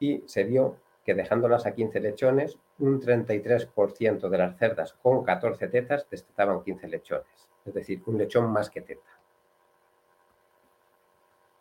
Y 0.00 0.24
se 0.26 0.42
vio 0.44 0.78
que 1.04 1.14
dejándolas 1.14 1.66
a 1.66 1.74
15 1.74 2.00
lechones, 2.00 2.58
un 2.78 3.00
33% 3.00 4.28
de 4.30 4.38
las 4.38 4.56
cerdas 4.58 4.94
con 4.94 5.22
14 5.22 5.68
tetas 5.68 6.08
destetaban 6.10 6.64
15 6.64 6.88
lechones, 6.88 7.50
es 7.66 7.74
decir, 7.74 8.02
un 8.06 8.16
lechón 8.16 8.50
más 8.50 8.70
que 8.70 8.80
teta. 8.80 9.10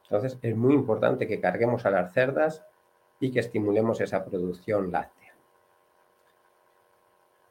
Entonces, 0.04 0.40
es 0.42 0.56
muy 0.56 0.74
importante 0.74 1.28
que 1.28 1.42
carguemos 1.42 1.86
a 1.86 1.92
las 1.92 2.14
cerdas 2.14 2.66
y 3.20 3.30
que 3.32 3.42
estimulemos 3.42 4.00
esa 4.00 4.24
producción 4.24 4.92
láctea. 4.92 5.34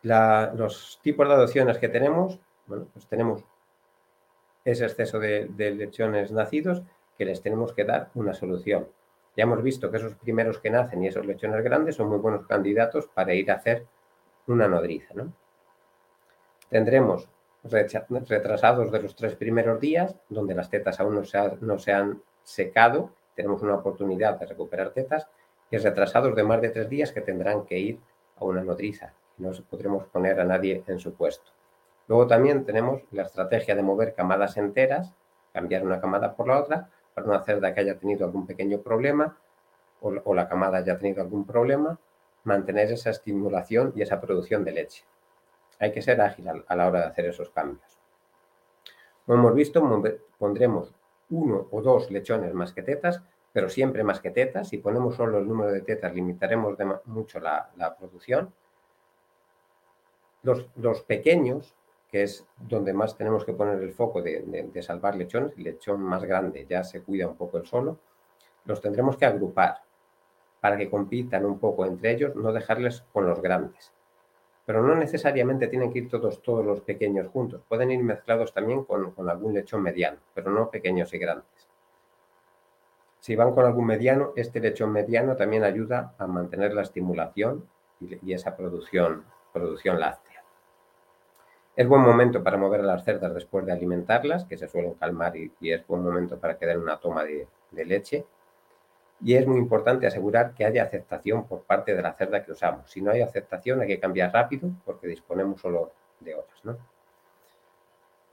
los 0.02 0.98
tipos 1.02 1.28
de 1.28 1.34
adopciones 1.34 1.78
que 1.78 1.88
tenemos, 1.88 2.40
bueno, 2.66 2.86
pues 2.92 3.06
tenemos 3.06 3.44
ese 4.64 4.84
exceso 4.84 5.18
de 5.18 5.74
lechones 5.76 6.32
nacidos 6.32 6.82
que 7.16 7.24
les 7.24 7.42
tenemos 7.42 7.72
que 7.72 7.84
dar 7.84 8.10
una 8.14 8.34
solución. 8.34 8.88
Ya 9.36 9.44
hemos 9.44 9.62
visto 9.62 9.90
que 9.90 9.96
esos 9.96 10.14
primeros 10.14 10.58
que 10.58 10.70
nacen 10.70 11.02
y 11.02 11.08
esos 11.08 11.24
lechones 11.24 11.62
grandes 11.64 11.96
son 11.96 12.08
muy 12.08 12.18
buenos 12.18 12.46
candidatos 12.46 13.06
para 13.06 13.34
ir 13.34 13.50
a 13.50 13.54
hacer 13.54 13.86
una 14.46 14.68
nodriza. 14.68 15.14
¿no? 15.14 15.32
Tendremos 16.68 17.28
retrasados 17.64 18.90
de 18.90 19.02
los 19.02 19.14
tres 19.14 19.36
primeros 19.36 19.80
días, 19.80 20.16
donde 20.28 20.54
las 20.54 20.68
tetas 20.68 21.00
aún 21.00 21.14
no 21.14 21.24
se, 21.24 21.38
no 21.60 21.78
se 21.78 21.92
han 21.92 22.22
secado, 22.42 23.12
tenemos 23.34 23.62
una 23.62 23.76
oportunidad 23.76 24.38
de 24.38 24.46
recuperar 24.46 24.90
tetas, 24.90 25.28
y 25.70 25.78
retrasados 25.78 26.34
de 26.34 26.42
más 26.42 26.60
de 26.60 26.68
tres 26.68 26.90
días 26.90 27.12
que 27.12 27.22
tendrán 27.22 27.64
que 27.64 27.78
ir 27.78 28.00
a 28.36 28.44
una 28.44 28.62
nodriza. 28.62 29.14
No 29.38 29.52
podremos 29.70 30.04
poner 30.08 30.38
a 30.38 30.44
nadie 30.44 30.82
en 30.86 30.98
su 30.98 31.14
puesto. 31.14 31.50
Luego 32.12 32.26
también 32.26 32.66
tenemos 32.66 33.00
la 33.10 33.22
estrategia 33.22 33.74
de 33.74 33.82
mover 33.82 34.14
camadas 34.14 34.58
enteras, 34.58 35.14
cambiar 35.54 35.82
una 35.82 35.98
camada 35.98 36.36
por 36.36 36.46
la 36.46 36.60
otra, 36.60 36.90
para 37.14 37.26
una 37.26 37.42
cerda 37.42 37.72
que 37.72 37.80
haya 37.80 37.98
tenido 37.98 38.26
algún 38.26 38.46
pequeño 38.46 38.82
problema 38.82 39.38
o, 40.02 40.34
la 40.34 40.46
camada 40.46 40.76
haya 40.76 40.98
tenido 40.98 41.22
algún 41.22 41.46
problema, 41.46 41.98
mantener 42.44 42.92
esa 42.92 43.08
estimulación 43.08 43.94
y 43.96 44.02
esa 44.02 44.20
producción 44.20 44.62
de 44.62 44.72
leche. 44.72 45.04
Hay 45.78 45.90
que 45.90 46.02
ser 46.02 46.20
ágil 46.20 46.50
a 46.66 46.76
la 46.76 46.86
hora 46.86 47.00
de 47.00 47.06
hacer 47.06 47.24
esos 47.24 47.48
cambios. 47.48 47.98
Como 49.24 49.38
hemos 49.38 49.54
visto, 49.54 49.82
pondremos 50.36 50.94
uno 51.30 51.66
o 51.70 51.80
dos 51.80 52.10
lechones 52.10 52.52
más 52.52 52.74
que 52.74 52.82
tetas, 52.82 53.22
pero 53.54 53.70
siempre 53.70 54.04
más 54.04 54.20
que 54.20 54.32
tetas. 54.32 54.68
Si 54.68 54.76
ponemos 54.76 55.14
solo 55.14 55.38
el 55.38 55.48
número 55.48 55.72
de 55.72 55.80
tetas, 55.80 56.14
limitaremos 56.14 56.76
mucho 57.06 57.40
la, 57.40 57.96
producción. 57.98 58.52
Los, 60.42 60.68
los, 60.76 61.00
pequeños 61.04 61.74
que 62.12 62.24
es 62.24 62.46
donde 62.58 62.92
más 62.92 63.16
tenemos 63.16 63.44
que 63.44 63.54
poner 63.54 63.80
el 63.80 63.94
foco 63.94 64.20
de, 64.20 64.70
salvar 64.82 65.16
lechones, 65.16 65.56
lechón 65.56 66.02
más 66.02 66.22
grande 66.24 66.66
ya 66.68 66.84
se 66.84 67.02
cuida 67.02 67.26
un 67.26 67.36
poco 67.36 67.56
el 67.56 67.66
solo, 67.66 67.98
los 68.66 68.82
tendremos 68.82 69.16
que 69.16 69.24
agrupar 69.24 69.82
para 70.60 70.76
que 70.76 70.90
compitan 70.90 71.46
un 71.46 71.58
poco 71.58 71.86
entre 71.86 72.12
ellos, 72.12 72.36
no 72.36 72.52
dejarles 72.52 73.00
con 73.12 73.26
los 73.26 73.40
grandes. 73.40 73.92
pero 74.64 74.82
no 74.82 74.94
necesariamente 74.94 75.66
tienen 75.66 75.92
que 75.92 76.00
ir 76.00 76.08
todos, 76.08 76.40
todos 76.40 76.64
los 76.64 76.82
pequeños 76.82 77.26
juntos. 77.28 77.62
Pueden 77.68 77.90
ir 77.90 78.00
mezclados 78.04 78.54
también 78.54 78.84
con, 78.84 79.10
con 79.10 79.28
algún 79.28 79.54
lechón 79.54 79.82
mediano, 79.82 80.18
pero 80.34 80.52
no 80.52 80.70
pequeños 80.70 81.12
y 81.14 81.18
grandes. 81.18 81.68
Si 83.18 83.34
van 83.34 83.52
con 83.54 83.64
algún 83.64 83.86
mediano, 83.86 84.32
este 84.36 84.60
lechón 84.60 84.92
mediano 84.92 85.34
también 85.34 85.64
ayuda 85.64 86.14
a 86.18 86.26
mantener 86.26 86.74
la 86.74 86.82
estimulación 86.82 87.68
y, 88.00 88.32
esa 88.32 88.56
producción, 88.56 89.24
producción 89.52 89.98
láctea. 89.98 90.31
Es 91.74 91.88
buen 91.88 92.02
momento 92.02 92.42
para 92.42 92.58
mover 92.58 92.80
a 92.80 92.84
las 92.84 93.04
cerdas 93.04 93.32
después 93.32 93.64
de 93.64 93.72
alimentarlas, 93.72 94.44
que 94.44 94.58
se 94.58 94.68
suelen 94.68 94.94
calmar 94.94 95.34
y, 95.36 95.52
es 95.62 95.86
buen 95.86 96.02
momento 96.02 96.38
para 96.38 96.58
que 96.58 96.66
den 96.66 96.78
una 96.78 96.98
toma 96.98 97.24
de, 97.24 97.48
de 97.70 97.84
leche. 97.84 98.26
Y 99.24 99.34
es 99.34 99.46
muy 99.46 99.58
importante 99.58 100.06
asegurar 100.06 100.52
que 100.52 100.64
haya 100.66 100.82
aceptación 100.82 101.46
por 101.46 101.62
parte 101.62 101.94
de 101.94 102.02
la 102.02 102.12
cerda 102.12 102.44
que 102.44 102.52
usamos. 102.52 102.90
Si 102.90 103.00
no 103.00 103.12
hay 103.12 103.22
aceptación 103.22 103.80
hay 103.80 103.86
que 103.86 104.00
cambiar 104.00 104.32
rápido 104.32 104.68
porque 104.84 105.06
disponemos 105.06 105.60
solo 105.60 105.92
de 106.20 106.34
horas. 106.34 106.64
¿no? 106.64 106.76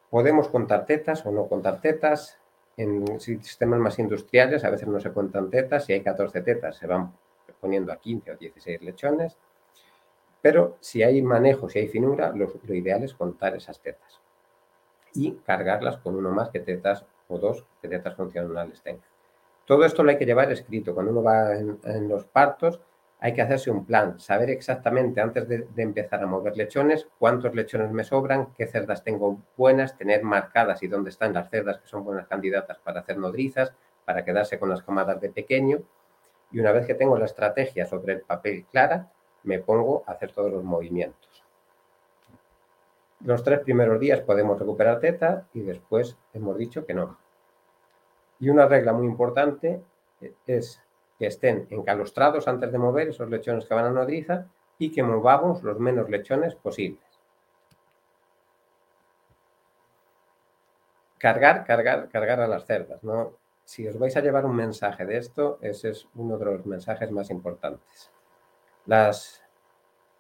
Podemos 0.10 0.48
contar 0.48 0.86
tetas 0.86 1.26
o 1.26 1.32
no 1.32 1.48
contar 1.48 1.80
tetas. 1.80 2.38
En 2.76 3.20
sistemas 3.20 3.80
más 3.80 4.00
industriales 4.00 4.64
a 4.64 4.70
veces 4.70 4.88
no 4.88 5.00
se 5.00 5.12
cuentan 5.12 5.50
tetas. 5.50 5.86
Si 5.86 5.94
hay 5.94 6.02
14 6.02 6.42
tetas 6.42 6.78
se 6.78 6.88
van 6.88 7.14
poniendo 7.62 7.92
a 7.92 7.98
15 7.98 8.32
o 8.32 8.38
16 8.38 8.82
lechones. 8.82 9.38
Pero 10.42 10.78
si 10.80 11.04
hay 11.04 11.22
manejo, 11.22 11.70
si 11.70 11.80
hay 11.80 11.88
finura, 11.88 12.32
lo, 12.34 12.48
ideal 12.74 13.04
es 13.04 13.14
contar 13.14 13.56
esas 13.56 13.80
tetas 13.82 14.22
y 15.14 15.34
cargarlas 15.46 15.98
con 15.98 16.16
uno 16.16 16.30
más 16.32 16.50
que 16.50 16.60
tetas 16.60 17.06
o 17.28 17.38
dos 17.38 17.66
que 17.82 17.88
tetas 17.88 18.16
funcionales 18.16 18.82
tengan. 18.82 19.04
Todo 19.66 19.86
esto 19.86 20.04
lo 20.04 20.12
hay 20.12 20.18
que 20.18 20.26
llevar 20.26 20.52
escrito. 20.52 20.94
Cuando 20.94 21.12
uno 21.12 21.24
va 21.24 21.56
en, 21.56 22.08
los 22.08 22.26
partos, 22.26 22.80
hay 23.20 23.34
que 23.34 23.42
hacerse 23.42 23.70
un 23.70 23.86
plan, 23.86 24.20
saber 24.20 24.50
exactamente 24.50 25.20
antes 25.20 25.48
de, 25.48 25.68
empezar 25.78 26.24
a 26.24 26.28
mover 26.28 26.56
lechones 26.56 27.08
cuántos 27.20 27.54
lechones 27.54 27.92
me 27.92 28.04
sobran, 28.04 28.54
qué 28.58 28.66
cerdas 28.66 29.04
tengo 29.04 29.42
buenas, 29.58 29.98
tener 29.98 30.24
marcadas 30.24 30.82
y 30.84 30.88
dónde 30.88 31.10
están 31.10 31.34
las 31.34 31.50
cerdas 31.50 31.80
que 31.80 31.88
son 31.88 32.04
buenas 32.04 32.28
candidatas 32.28 32.80
para 32.80 33.02
hacer 33.02 33.18
nodrizas, 33.18 33.74
para 34.06 34.24
quedarse 34.24 34.58
con 34.58 34.70
las 34.70 34.82
camadas 34.82 35.20
de 35.20 35.30
pequeño. 35.30 35.80
Y 36.52 36.60
una 36.60 36.72
vez 36.72 36.88
que 36.88 36.96
tengo 36.96 37.18
la 37.18 37.26
estrategia 37.26 37.86
sobre 37.86 38.14
el 38.14 38.22
papel 38.22 38.66
clara, 38.72 39.12
me 39.44 39.60
pongo 39.60 40.04
a 40.06 40.12
hacer 40.12 40.32
todos 40.32 40.52
los 40.52 40.64
movimientos. 40.64 41.44
Los 43.26 43.44
tres 43.44 43.60
primeros 43.60 44.00
días 44.00 44.22
podemos 44.22 44.58
recuperar 44.58 45.00
teta 45.00 45.48
y 45.54 45.62
después 45.62 46.18
hemos 46.34 46.58
dicho 46.58 46.86
que 46.86 46.94
no. 46.94 47.18
Y 48.40 48.50
una 48.50 48.66
regla 48.68 48.94
muy 48.94 49.06
importante 49.06 49.82
es 50.48 50.82
que 51.18 51.28
estén 51.28 51.68
encalostrados 51.70 52.48
antes 52.48 52.72
de 52.72 52.78
mover 52.78 53.10
esos 53.10 53.30
lechones 53.30 53.66
que 53.66 53.74
van 53.74 53.86
a 53.86 53.90
nodriza 53.90 54.48
y 54.78 54.92
que 54.92 55.04
movamos 55.04 55.62
los 55.64 55.80
menos 55.80 56.10
lechones 56.10 56.56
posibles. 56.56 57.04
Cargar, 61.18 61.66
cargar, 61.66 62.08
cargar 62.08 62.40
a 62.40 62.48
las 62.48 62.66
cerdas. 62.66 63.04
¿no? 63.04 63.34
Si 63.66 63.86
os 63.86 64.00
vais 64.00 64.16
a 64.16 64.22
llevar 64.22 64.46
un 64.46 64.56
mensaje 64.56 65.06
de 65.06 65.18
esto, 65.18 65.60
ese 65.62 65.90
es 65.90 66.08
uno 66.16 66.38
de 66.38 66.46
los 66.46 66.66
mensajes 66.66 67.12
más 67.12 67.30
importantes. 67.30 68.10
Las, 68.86 69.44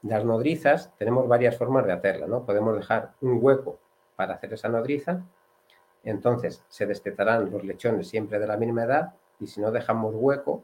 las 0.01 0.23
nodrizas 0.25 0.91
tenemos 0.97 1.27
varias 1.27 1.57
formas 1.57 1.85
de 1.85 1.93
hacerla. 1.93 2.27
¿no? 2.27 2.45
Podemos 2.45 2.75
dejar 2.75 3.13
un 3.21 3.39
hueco 3.41 3.79
para 4.15 4.35
hacer 4.35 4.53
esa 4.53 4.69
nodriza 4.69 5.23
entonces 6.03 6.63
se 6.69 6.85
destetarán 6.85 7.51
los 7.51 7.63
lechones 7.63 8.07
siempre 8.07 8.39
de 8.39 8.47
la 8.47 8.57
misma 8.57 8.83
edad 8.83 9.13
y 9.39 9.47
si 9.47 9.61
no 9.61 9.71
dejamos 9.71 10.13
hueco, 10.15 10.63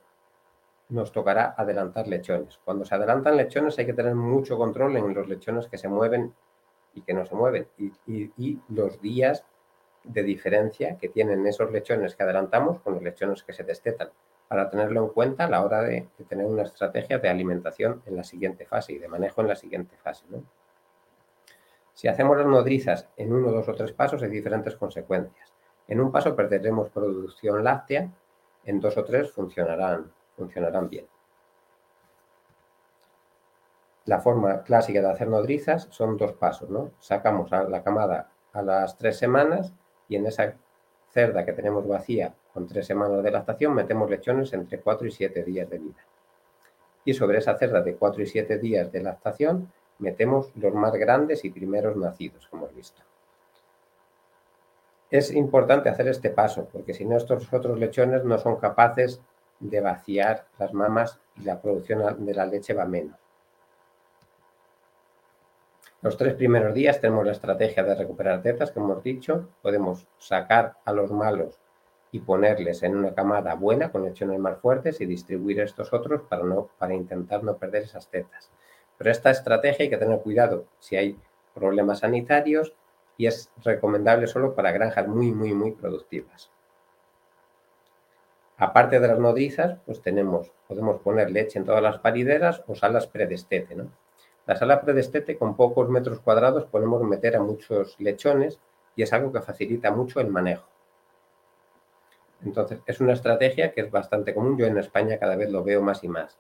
nos 0.90 1.12
tocará 1.12 1.56
adelantar 1.58 2.08
lechones. 2.08 2.60
Cuando 2.64 2.86
se 2.86 2.96
adelantan 2.96 3.38
lechones 3.38 3.78
hay 3.80 3.86
que 3.86 3.94
tener 3.94 4.16
mucho 4.16 4.58
control 4.58 4.96
en 4.98 5.14
los 5.14 5.28
lechones 5.28 5.68
que 5.68 5.78
se 5.78 5.88
mueven 5.88 6.34
y 6.94 7.02
que 7.02 7.14
no 7.14 7.26
se 7.26 7.36
mueven 7.36 7.68
y, 8.08 8.60
los 8.70 9.02
días 9.02 9.44
de 10.04 10.24
diferencia 10.24 10.98
que 10.98 11.10
tienen 11.10 11.46
esos 11.48 11.72
lechones 11.72 12.16
que 12.16 12.24
adelantamos 12.24 12.80
con 12.80 12.94
los 12.94 13.04
lechones 13.04 13.44
que 13.44 13.54
se 13.54 13.64
destetan 13.64 14.10
para 14.48 14.70
tenerlo 14.70 15.04
en 15.04 15.10
cuenta 15.10 15.46
a 15.46 15.50
la 15.50 15.64
hora 15.64 15.82
de, 15.82 16.08
tener 16.28 16.46
una 16.46 16.64
estrategia 16.64 17.18
de 17.20 17.30
alimentación 17.30 18.02
en 18.06 18.16
la 18.16 18.24
siguiente 18.24 18.66
fase 18.66 18.94
y 18.94 19.00
de 19.00 19.08
manejo 19.08 19.42
en 19.42 19.48
la 19.48 19.56
siguiente 19.56 19.96
fase. 19.98 20.26
Si 21.94 22.08
hacemos 22.08 22.38
las 22.38 22.46
nodrizas 22.46 23.08
en 23.18 23.34
uno, 23.34 23.52
dos 23.52 23.68
o 23.68 23.74
tres 23.74 23.92
pasos 23.94 24.22
hay 24.22 24.30
diferentes 24.30 24.76
consecuencias. 24.76 25.54
En 25.88 26.02
un 26.02 26.12
paso 26.12 26.36
perderemos 26.36 26.90
producción 26.90 27.64
láctea, 27.64 28.12
en 28.66 28.80
dos 28.80 28.98
o 28.98 29.04
tres 29.04 29.32
funcionarán, 29.32 30.12
funcionarán 30.36 30.90
bien. 30.90 31.08
La 34.06 34.20
forma 34.20 34.62
clásica 34.62 35.02
de 35.02 35.10
hacer 35.10 35.28
nodrizas 35.28 35.88
son 35.90 36.18
dos 36.18 36.34
pasos, 36.34 36.70
¿no? 36.70 36.92
Sacamos 37.00 37.50
la 37.50 37.84
camada 37.84 38.30
a 38.54 38.62
las 38.62 38.98
tres 38.98 39.18
semanas 39.18 39.74
y 40.08 40.16
en 40.16 40.28
esa 40.28 40.56
cerda 41.16 41.46
que 41.46 41.54
tenemos 41.54 41.88
vacía 41.88 42.36
con 42.54 42.68
tres 42.68 42.86
semanas 42.86 43.24
de 43.24 43.32
lactación 43.32 43.74
metemos 43.74 44.10
lechones 44.10 44.52
entre 44.52 44.82
cuatro 44.82 45.08
y 45.08 45.12
siete 45.12 45.44
días 45.44 45.70
de 45.70 45.80
vida. 45.80 46.06
Y 47.06 47.14
sobre 47.14 47.38
esa 47.38 47.58
cerda 47.58 47.82
de 47.82 47.96
cuatro 47.96 48.22
y 48.22 48.26
siete 48.26 48.60
días 48.60 48.92
de 48.92 49.02
lactación 49.02 49.72
metemos 50.00 50.52
los 50.58 50.74
más 50.74 50.94
grandes 50.94 51.46
y 51.46 51.52
primeros 51.52 51.96
nacidos, 51.96 52.46
como 52.48 52.66
hemos 52.66 52.76
visto. 52.76 53.02
Es 55.10 55.32
importante 55.32 55.88
hacer 55.88 56.10
este 56.10 56.32
paso, 56.32 56.68
porque 56.70 56.94
si 56.94 57.06
no 57.06 57.16
estos 57.16 57.52
otros 57.54 57.80
lechones 57.80 58.26
no 58.26 58.38
son 58.38 58.58
capaces 58.58 59.22
de 59.62 59.80
vaciar 59.80 60.48
las 60.60 60.74
mamas 60.74 61.22
y 61.38 61.44
la 61.44 61.62
producción 61.62 62.26
de 62.26 62.34
la 62.34 62.46
leche 62.46 62.74
va 62.74 62.86
menos. 62.86 63.25
Los 66.06 66.18
tres 66.18 66.36
primeros 66.36 66.76
días 66.76 67.02
tenemos 67.02 67.26
la 67.26 67.32
estrategia 67.32 67.84
de 67.84 67.96
recuperar 67.96 68.44
tetas, 68.44 68.70
que 68.70 68.80
hemos 68.80 69.02
dicho. 69.02 69.50
Podemos 69.64 70.08
sacar 70.20 70.78
a 70.86 70.94
los 70.94 71.10
malos 71.10 71.60
y 72.12 72.20
ponerles 72.20 72.84
en 72.84 72.96
una 72.96 73.16
camada 73.16 73.56
buena 73.56 73.92
con 73.92 74.04
lechones 74.04 74.38
más 74.38 74.60
fuertes 74.60 75.02
y 75.02 75.08
distribuir 75.08 75.62
estos 75.62 75.94
otros 75.94 76.22
para, 76.30 76.44
no, 76.44 76.70
para 76.78 76.94
intentar 76.94 77.44
no 77.44 77.58
perder 77.58 77.82
esas 77.82 78.08
tetas. 78.08 78.52
Pero 79.00 79.10
esta 79.10 79.32
estrategia 79.32 79.86
hay 79.86 79.90
que 79.90 79.98
tener 79.98 80.20
cuidado 80.20 80.68
si 80.78 80.96
hay 80.96 81.18
problemas 81.56 82.02
sanitarios 82.02 82.76
y 83.18 83.26
es 83.26 83.52
recomendable 83.64 84.28
solo 84.28 84.54
para 84.54 84.72
granjas 84.72 85.08
muy, 85.08 85.32
muy, 85.32 85.56
muy 85.56 85.72
productivas. 85.72 86.52
Aparte 88.58 89.00
de 89.00 89.08
las 89.08 89.18
nodrizas, 89.18 89.80
pues 89.88 90.04
tenemos, 90.04 90.52
podemos 90.68 91.02
poner 91.02 91.32
leche 91.32 91.58
en 91.58 91.66
todas 91.66 91.82
las 91.82 91.98
parideras 91.98 92.62
o 92.68 92.76
salas 92.76 93.08
predestete. 93.08 93.74
¿no? 93.74 93.90
La 94.46 94.56
sala 94.56 94.82
predestete 94.82 95.38
con 95.38 95.56
pocos 95.56 95.90
metros 95.90 96.20
cuadrados 96.20 96.66
podemos 96.66 97.02
meter 97.04 97.36
a 97.36 97.42
muchos 97.42 98.00
lechones 98.00 98.60
y 98.96 99.04
es 99.04 99.14
algo 99.14 99.32
que 99.32 99.42
facilita 99.42 99.92
mucho 99.92 100.20
el 100.20 100.30
manejo. 100.30 100.68
Entonces, 102.44 102.82
es 102.86 103.00
una 103.00 103.14
estrategia 103.14 103.72
que 103.74 103.82
es 103.82 103.92
bastante 103.92 104.34
común. 104.34 104.58
Yo 104.58 104.66
en 104.68 104.78
España 104.78 105.18
cada 105.18 105.36
vez 105.36 105.50
lo 105.50 105.64
veo 105.64 105.82
más 105.82 106.04
y 106.04 106.08
más 106.08 106.38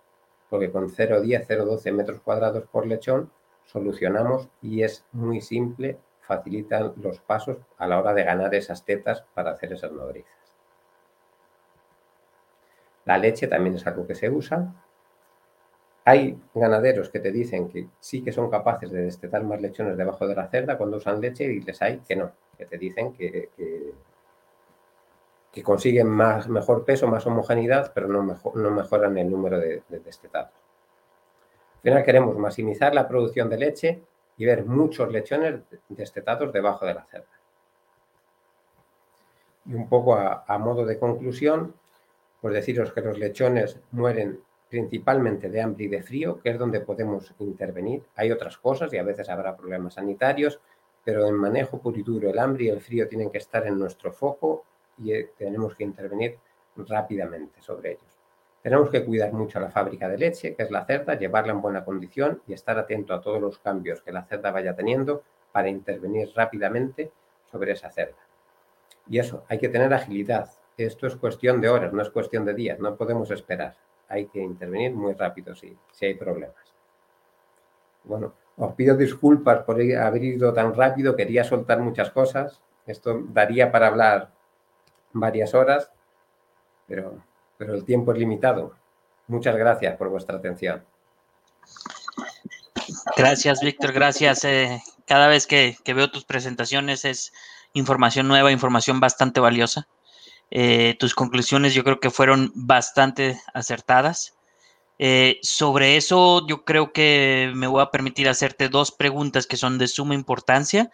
porque 0.49 0.71
con 0.71 0.89
0,10, 0.89 1.47
0,12 1.47 1.91
metros 1.93 2.21
cuadrados 2.21 2.63
por 2.71 2.85
lechón 2.85 3.31
solucionamos 3.65 4.49
y 4.61 4.83
es 4.83 5.05
muy 5.11 5.41
simple, 5.41 5.99
facilitan 6.21 6.93
los 6.97 7.19
pasos 7.19 7.57
a 7.77 7.87
la 7.87 7.99
hora 7.99 8.13
de 8.13 8.23
ganar 8.23 8.53
esas 8.53 8.85
tetas 8.85 9.25
para 9.33 9.51
hacer 9.51 9.73
esas 9.73 9.91
nodrizas. 9.91 10.31
La 13.05 13.17
leche 13.17 13.47
también 13.47 13.75
es 13.75 13.85
algo 13.85 14.07
que 14.07 14.15
se 14.15 14.29
usa. 14.29 14.73
Hay 16.07 16.39
ganaderos 16.53 17.09
que 17.09 17.19
te 17.19 17.31
dicen 17.31 17.67
que 17.67 17.87
sí 17.99 18.23
que 18.23 18.31
son 18.31 18.49
capaces 18.49 18.91
de 18.91 19.01
destetar 19.01 19.43
más 19.43 19.59
lechones 19.59 19.97
debajo 19.97 20.27
de 20.27 20.35
la 20.35 20.47
cerda 20.47 20.77
cuando 20.77 20.97
usan 20.97 21.19
leche 21.19 21.45
y 21.45 21.61
les 21.61 21.81
hay 21.81 21.97
que 21.97 22.15
no, 22.15 22.31
que 22.55 22.65
te 22.67 22.77
dicen 22.77 23.11
que, 23.11 23.49
que 25.51 25.63
consiguen 25.63 26.07
más, 26.07 26.47
mejor 26.47 26.85
peso, 26.85 27.07
más 27.07 27.25
homogeneidad, 27.25 27.91
pero 27.95 28.07
no, 28.07 28.21
no 28.53 28.71
mejoran 28.71 29.17
el 29.17 29.31
número 29.31 29.57
de, 29.57 29.81
destetados. 29.87 30.51
Al 30.51 31.81
final 31.81 32.03
queremos 32.03 32.37
maximizar 32.37 32.93
la 32.93 33.07
producción 33.07 33.49
de 33.49 33.57
leche 33.57 34.03
y 34.37 34.45
ver 34.45 34.65
muchos 34.65 35.11
lechones 35.11 35.61
destetados 35.87 36.53
debajo 36.53 36.85
de 36.85 36.93
la 36.93 37.05
cerda. 37.05 37.25
Y 39.65 39.73
un 39.73 39.89
poco 39.89 40.15
a, 40.15 40.43
a 40.45 40.57
modo 40.59 40.85
de 40.85 40.99
conclusión, 40.99 41.73
pues 42.41 42.53
deciros 42.53 42.91
que 42.91 43.01
los 43.01 43.17
lechones 43.17 43.79
mueren 43.91 44.41
principalmente 44.75 45.49
de 45.49 45.61
hambre 45.61 45.85
y 45.85 45.87
de 45.87 46.03
frío, 46.03 46.41
que 46.41 46.49
es 46.49 46.59
donde 46.59 46.81
podemos 46.81 47.33
intervenir. 47.39 48.03
Hay 48.17 48.29
otras 48.29 48.57
cosas 48.57 48.91
y 48.91 48.97
a 48.97 49.03
veces 49.03 49.29
habrá 49.29 49.55
problemas 49.55 49.93
sanitarios, 49.93 50.59
pero 51.01 51.25
en 51.27 51.35
manejo 51.35 51.79
puro 51.79 51.97
y 51.97 52.03
duro 52.03 52.29
el 52.29 52.37
hambre 52.37 52.65
y 52.65 52.67
el 52.67 52.81
frío 52.81 53.07
tienen 53.07 53.31
que 53.31 53.37
estar 53.37 53.65
en 53.65 53.79
nuestro 53.79 54.11
foco 54.11 54.65
y 54.97 55.13
eh, 55.13 55.29
tenemos 55.37 55.75
que 55.75 55.85
intervenir 55.85 56.37
rápidamente 56.75 57.61
sobre 57.61 57.91
ellos. 57.91 58.19
Tenemos 58.61 58.89
que 58.89 59.05
cuidar 59.05 59.31
mucho 59.31 59.61
la 59.61 59.71
fábrica 59.71 60.09
de 60.09 60.17
leche, 60.17 60.55
que 60.55 60.63
es 60.63 60.71
la 60.71 60.83
cerda, 60.83 61.17
llevarla 61.17 61.53
en 61.53 61.61
buena 61.61 61.85
condición 61.85 62.41
y 62.45 62.51
estar 62.51 62.77
atento 62.77 63.13
a 63.13 63.21
todos 63.21 63.39
los 63.39 63.59
cambios 63.59 64.01
que 64.01 64.11
la 64.11 64.25
cerda 64.25 64.51
vaya 64.51 64.75
teniendo 64.75 65.23
para 65.53 65.69
intervenir 65.69 66.33
rápidamente 66.35 67.13
sobre 67.49 67.71
esa 67.71 67.89
cerda. 67.91 68.27
Y 69.07 69.19
eso, 69.19 69.45
hay 69.47 69.57
que 69.57 69.69
tener 69.69 69.93
agilidad. 69.93 70.49
Esto 70.75 71.07
es 71.07 71.15
cuestión 71.15 71.61
de 71.61 71.69
horas, 71.69 71.93
no 71.93 72.01
es 72.01 72.09
cuestión 72.09 72.43
de 72.43 72.53
días, 72.53 72.77
no 72.77 72.97
podemos 72.97 73.31
esperar. 73.31 73.77
Hay 74.07 74.27
que 74.27 74.39
intervenir 74.39 74.93
muy 74.93 75.13
rápido 75.13 75.55
si, 75.55 75.75
si 75.91 76.05
hay 76.05 76.15
problemas. 76.15 76.55
Bueno, 78.03 78.33
Os 78.57 78.73
pido 78.73 78.95
disculpas 78.95 79.63
por 79.63 79.75
haber 79.75 80.23
ido 80.23 80.53
tan 80.53 80.73
rápido, 80.73 81.15
quería 81.15 81.43
soltar 81.43 81.79
muchas 81.79 82.11
cosas. 82.11 82.61
Esto 82.85 83.21
daría 83.29 83.71
para 83.71 83.87
hablar 83.87 84.31
varias 85.11 85.53
horas, 85.53 85.91
pero, 86.87 87.21
pero 87.57 87.73
el 87.73 87.83
tiempo 87.83 88.13
es 88.13 88.19
limitado. 88.19 88.75
Muchas 89.27 89.55
gracias 89.55 89.97
por 89.97 90.09
vuestra 90.09 90.37
atención. 90.37 90.83
Gracias, 93.17 93.61
Víctor. 93.61 93.91
Gracias. 93.93 94.43
Eh, 94.45 94.81
cada 95.05 95.27
vez 95.27 95.47
que, 95.47 95.77
veo 95.85 96.11
tus 96.11 96.25
presentaciones 96.25 97.05
es 97.05 97.33
información 97.73 98.27
nueva, 98.27 98.51
información 98.51 98.99
bastante 98.99 99.39
valiosa. 99.39 99.87
Eh, 100.51 100.95
tus 100.99 101.15
conclusiones 101.15 101.73
yo 101.73 101.83
creo 101.83 101.99
que 101.99 102.09
fueron 102.09 102.51
bastante 102.55 103.39
acertadas. 103.53 104.35
Eh, 104.97 105.39
sobre 105.41 105.97
eso 105.97 106.47
yo 106.47 106.63
creo 106.63 106.93
que 106.93 107.51
me 107.53 107.67
voy 107.67 107.81
a 107.81 107.91
permitir 107.91 108.29
hacerte 108.29 108.69
dos 108.69 108.91
preguntas 108.91 109.45
que 109.47 109.57
son 109.57 109.77
de 109.77 109.87
suma 109.87 110.15
importancia. 110.15 110.89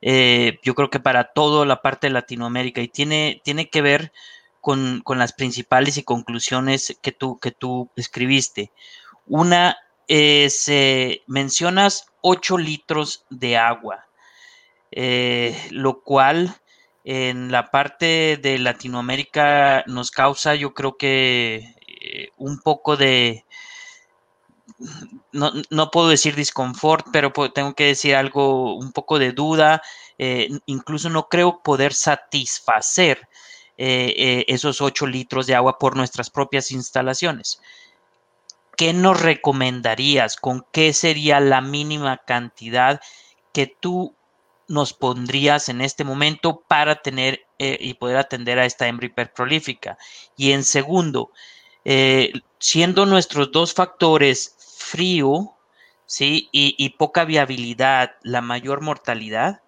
yo 0.00 0.74
creo 0.74 0.90
que 0.90 1.00
para 1.00 1.32
toda 1.32 1.66
la 1.66 1.82
parte 1.82 2.06
de 2.06 2.12
Latinoamérica 2.12 2.80
y 2.80 2.88
tiene, 2.88 3.40
tiene 3.44 3.68
que 3.70 3.82
ver 3.82 4.12
con, 4.66 5.18
las 5.18 5.32
principales 5.32 5.96
y 5.96 6.02
conclusiones 6.02 6.98
que 7.00 7.12
tú, 7.12 7.38
que 7.38 7.52
tú 7.52 7.88
escribiste. 7.94 8.72
Una 9.24 9.76
es, 10.08 10.66
eh, 10.66 11.22
mencionas 11.28 12.06
8 12.20 12.58
litros 12.58 13.24
de 13.30 13.56
agua, 13.56 14.08
eh, 14.90 15.56
lo 15.70 16.02
cual 16.02 16.56
en 17.06 17.52
la 17.52 17.70
parte 17.70 18.36
de 18.36 18.58
Latinoamérica 18.58 19.84
nos 19.86 20.10
causa, 20.10 20.56
yo 20.56 20.74
creo 20.74 20.96
que 20.96 21.76
eh, 21.86 22.30
un 22.36 22.58
poco 22.58 22.96
de, 22.96 23.44
no, 25.30 25.52
no, 25.70 25.90
puedo 25.92 26.08
decir 26.08 26.34
disconfort, 26.34 27.06
pero 27.12 27.32
tengo 27.54 27.74
que 27.74 27.84
decir 27.86 28.16
algo, 28.16 28.74
un 28.76 28.92
poco 28.92 29.18
de 29.20 29.30
duda, 29.32 29.82
incluso 30.66 31.08
no 31.08 31.28
creo 31.28 31.62
poder 31.62 31.94
satisfacer 31.94 33.28
eh, 33.78 34.14
eh, 34.16 34.44
esos 34.48 34.80
8 34.80 35.06
litros 35.06 35.46
de 35.46 35.54
agua 35.54 35.78
por 35.78 35.96
nuestras 35.96 36.30
propias 36.30 36.72
instalaciones. 36.72 37.60
¿Qué 38.76 38.92
nos 38.92 39.20
recomendarías? 39.20 40.36
¿Con 40.36 40.66
qué 40.72 40.92
sería 40.92 41.40
la 41.40 41.60
mínima 41.60 42.18
cantidad 42.26 43.00
que 43.52 43.66
tú 43.66 44.14
nos 44.68 44.92
pondrías 44.92 45.68
en 45.68 45.80
este 45.80 46.04
momento 46.04 46.62
para 46.66 46.96
tener 46.96 47.46
eh, 47.58 47.78
y 47.80 47.94
poder 47.94 48.16
atender 48.16 48.58
a 48.58 48.66
esta 48.66 48.88
hembra 48.88 49.06
hiperprolífica? 49.06 49.98
Y 50.36 50.52
en 50.52 50.64
segundo, 50.64 51.30
siendo 52.58 53.06
nuestros 53.06 53.52
dos 53.52 53.72
factores 53.72 54.56
frío 54.58 55.54
¿sí? 56.04 56.48
y, 56.50 56.90
poca 56.98 57.24
viabilidad, 57.24 58.16
la 58.22 58.40
mayor 58.40 58.80
mortalidad, 58.80 59.62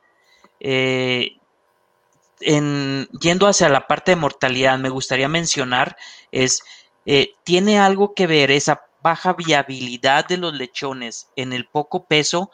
en, 2.41 3.09
yendo 3.21 3.47
hacia 3.47 3.69
la 3.69 3.87
parte 3.87 4.13
de 4.13 4.17
mortalidad, 4.17 4.79
me 4.79 4.89
gustaría 4.89 5.29
mencionar 5.29 5.97
es, 6.33 6.63
eh, 7.07 7.35
¿tiene 7.45 7.79
algo 7.79 8.15
que 8.15 8.27
ver 8.27 8.51
esa 8.51 8.83
baja 9.03 9.33
viabilidad 9.33 10.27
de 10.27 10.37
los 10.37 10.55
lechones 10.55 11.29
en 11.37 11.53
el 11.53 11.67
poco 11.67 12.05
peso? 12.05 12.51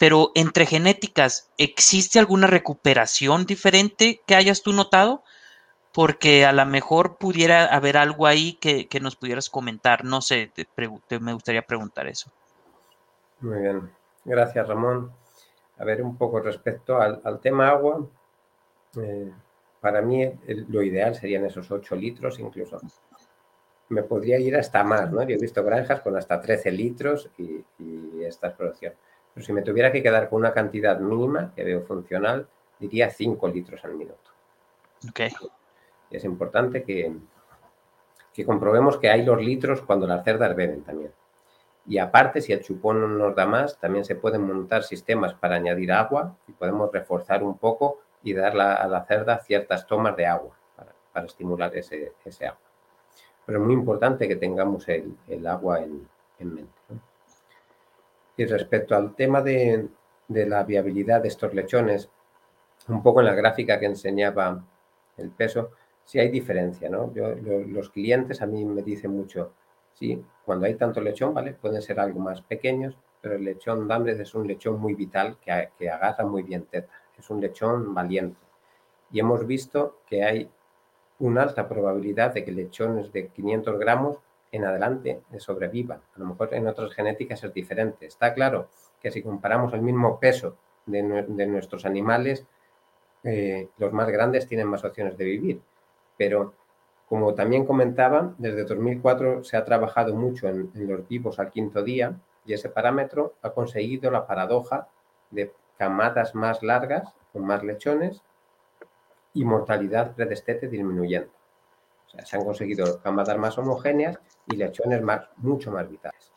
Pero 0.00 0.30
entre 0.34 0.64
genéticas, 0.64 1.50
¿existe 1.58 2.18
alguna 2.18 2.46
recuperación 2.46 3.44
diferente 3.44 4.22
que 4.26 4.34
hayas 4.34 4.62
tú 4.62 4.72
notado? 4.72 5.22
Porque 5.92 6.46
a 6.46 6.52
lo 6.52 6.64
mejor 6.64 7.18
pudiera 7.18 7.66
haber 7.66 7.98
algo 7.98 8.26
ahí 8.26 8.54
que, 8.54 8.88
nos 9.02 9.16
pudieras 9.16 9.50
comentar. 9.50 10.06
No 10.06 10.22
sé, 10.22 10.52
me 11.20 11.34
gustaría 11.34 11.60
preguntar 11.60 12.06
eso. 12.06 12.32
Muy 13.40 13.60
bien. 13.60 13.90
Gracias, 14.24 14.66
Ramón. 14.66 15.12
A 15.76 15.84
ver, 15.84 16.00
un 16.00 16.16
poco 16.16 16.40
respecto 16.40 16.98
al, 16.98 17.40
tema 17.42 17.68
agua, 17.68 18.06
eh, 18.96 19.30
para 19.82 20.00
mí 20.00 20.32
lo 20.68 20.82
ideal 20.82 21.14
serían 21.14 21.44
esos 21.44 21.70
8 21.70 21.94
litros 21.96 22.38
incluso. 22.38 22.80
Me 23.90 24.02
podría 24.04 24.38
ir 24.38 24.56
hasta 24.56 24.82
más, 24.82 25.12
¿no? 25.12 25.22
Yo 25.24 25.34
he 25.34 25.38
visto 25.38 25.62
granjas 25.62 26.00
con 26.00 26.16
hasta 26.16 26.40
13 26.40 26.70
litros 26.70 27.28
y, 27.36 27.62
esta 28.22 28.48
es 28.48 28.54
producción. 28.54 28.94
Pero 29.34 29.46
si 29.46 29.52
me 29.52 29.62
tuviera 29.62 29.92
que 29.92 30.02
quedar 30.02 30.28
con 30.28 30.40
una 30.40 30.52
cantidad 30.52 30.98
mínima 30.98 31.52
que 31.54 31.64
veo 31.64 31.82
funcional, 31.82 32.46
diría 32.78 33.10
5 33.10 33.48
litros 33.48 33.84
al 33.84 33.94
minuto. 33.94 34.30
Ok. 35.08 35.20
Y 36.10 36.16
es 36.16 36.24
importante 36.24 36.82
que, 36.82 37.12
que 38.32 38.44
comprobemos 38.44 38.98
que 38.98 39.10
hay 39.10 39.24
los 39.24 39.40
litros 39.40 39.82
cuando 39.82 40.06
las 40.06 40.24
cerdas 40.24 40.54
beben 40.56 40.82
también. 40.82 41.12
Y 41.86 41.98
aparte, 41.98 42.40
si 42.40 42.52
el 42.52 42.62
chupón 42.62 43.00
no 43.00 43.08
nos 43.08 43.34
da 43.34 43.46
más, 43.46 43.78
también 43.78 44.04
se 44.04 44.14
pueden 44.14 44.46
montar 44.46 44.82
sistemas 44.82 45.34
para 45.34 45.56
añadir 45.56 45.92
agua 45.92 46.36
y 46.46 46.52
podemos 46.52 46.92
reforzar 46.92 47.42
un 47.42 47.58
poco 47.58 48.00
y 48.22 48.34
dar 48.34 48.58
a 48.60 48.86
la 48.86 49.04
cerda 49.06 49.38
ciertas 49.38 49.86
tomas 49.86 50.16
de 50.16 50.26
agua 50.26 50.54
para, 51.12 51.26
estimular 51.26 51.74
ese, 51.74 52.12
agua. 52.46 52.60
Pero 53.46 53.58
es 53.58 53.64
muy 53.64 53.74
importante 53.74 54.28
que 54.28 54.36
tengamos 54.36 54.86
el, 54.88 55.46
agua 55.46 55.80
en, 55.80 56.08
mente. 56.38 56.79
Y 58.40 58.46
respecto 58.46 58.96
al 58.96 59.14
tema 59.14 59.42
de, 59.42 59.86
la 60.28 60.64
viabilidad 60.64 61.20
de 61.20 61.28
estos 61.28 61.52
lechones, 61.52 62.08
un 62.88 63.02
poco 63.02 63.20
en 63.20 63.26
la 63.26 63.34
gráfica 63.34 63.78
que 63.78 63.84
enseñaba 63.84 64.64
el 65.18 65.28
peso, 65.30 65.72
sí 66.06 66.18
hay 66.18 66.30
diferencia, 66.30 66.88
¿no? 66.88 67.12
los 67.14 67.90
clientes 67.90 68.40
a 68.40 68.46
mí 68.46 68.64
me 68.64 68.82
dicen 68.82 69.10
mucho, 69.10 69.52
sí, 69.92 70.24
cuando 70.42 70.64
hay 70.64 70.76
tanto 70.76 71.02
lechón, 71.02 71.34
¿vale? 71.34 71.52
Pueden 71.52 71.82
ser 71.82 72.00
algo 72.00 72.18
más 72.18 72.40
pequeños, 72.40 72.96
pero 73.20 73.34
el 73.34 73.44
lechón 73.44 73.86
Dambres 73.86 74.18
es 74.18 74.34
un 74.34 74.46
lechón 74.46 74.80
muy 74.80 74.94
vital 74.94 75.36
que, 75.38 75.68
que 75.78 75.90
agarra 75.90 76.24
muy 76.24 76.42
bien 76.42 76.62
teta 76.62 76.88
es 77.18 77.28
un 77.28 77.42
lechón 77.42 77.92
valiente. 77.92 78.40
Y 79.12 79.20
hemos 79.20 79.46
visto 79.46 79.98
que 80.06 80.24
hay 80.24 80.50
una 81.18 81.42
alta 81.42 81.68
probabilidad 81.68 82.32
de 82.32 82.42
que 82.42 82.52
lechones 82.52 83.12
de 83.12 83.28
500 83.28 83.78
gramos 83.78 84.16
en 84.52 84.64
adelante 84.64 85.22
sobrevivan. 85.38 86.00
A 86.14 86.18
lo 86.18 86.26
mejor 86.26 86.54
en 86.54 86.66
otras 86.66 86.92
genéticas 86.92 87.42
es 87.44 87.52
diferente. 87.54 88.06
Está 88.06 88.34
claro 88.34 88.68
que 89.00 89.10
si 89.10 89.22
comparamos 89.22 89.72
el 89.72 89.82
mismo 89.82 90.18
peso 90.18 90.56
de, 90.86 91.02
nuestros 91.02 91.86
animales, 91.86 92.46
eh, 93.24 93.68
los 93.78 93.92
más 93.92 94.08
grandes 94.08 94.46
tienen 94.46 94.66
más 94.66 94.84
opciones 94.84 95.16
de 95.16 95.24
vivir. 95.24 95.60
Pero 96.16 96.54
como 97.08 97.34
también 97.34 97.66
comentaba, 97.66 98.34
desde 98.38 98.64
2004 98.64 99.44
se 99.44 99.56
ha 99.56 99.64
trabajado 99.64 100.14
mucho 100.14 100.48
en 100.48 100.70
los 100.74 101.06
vivos 101.08 101.38
al 101.38 101.50
quinto 101.50 101.82
día 101.82 102.16
y 102.44 102.52
ese 102.52 102.68
parámetro 102.68 103.34
ha 103.42 103.50
conseguido 103.50 104.10
la 104.10 104.26
paradoja 104.26 104.88
de 105.30 105.52
camadas 105.78 106.34
más 106.34 106.62
largas, 106.62 107.14
con 107.32 107.46
más 107.46 107.62
lechones 107.62 108.22
y 109.34 109.44
mortalidad 109.44 110.14
predestete 110.14 110.68
disminuyendo. 110.68 111.30
O 112.10 112.16
sea, 112.16 112.26
se 112.26 112.36
han 112.36 112.44
conseguido 112.44 113.00
camadas 113.02 113.38
más 113.38 113.56
homogéneas 113.58 114.18
y 114.46 114.56
lechones 114.56 115.00
más, 115.02 115.22
mucho 115.36 115.70
más 115.70 115.88
vitales. 115.88 116.32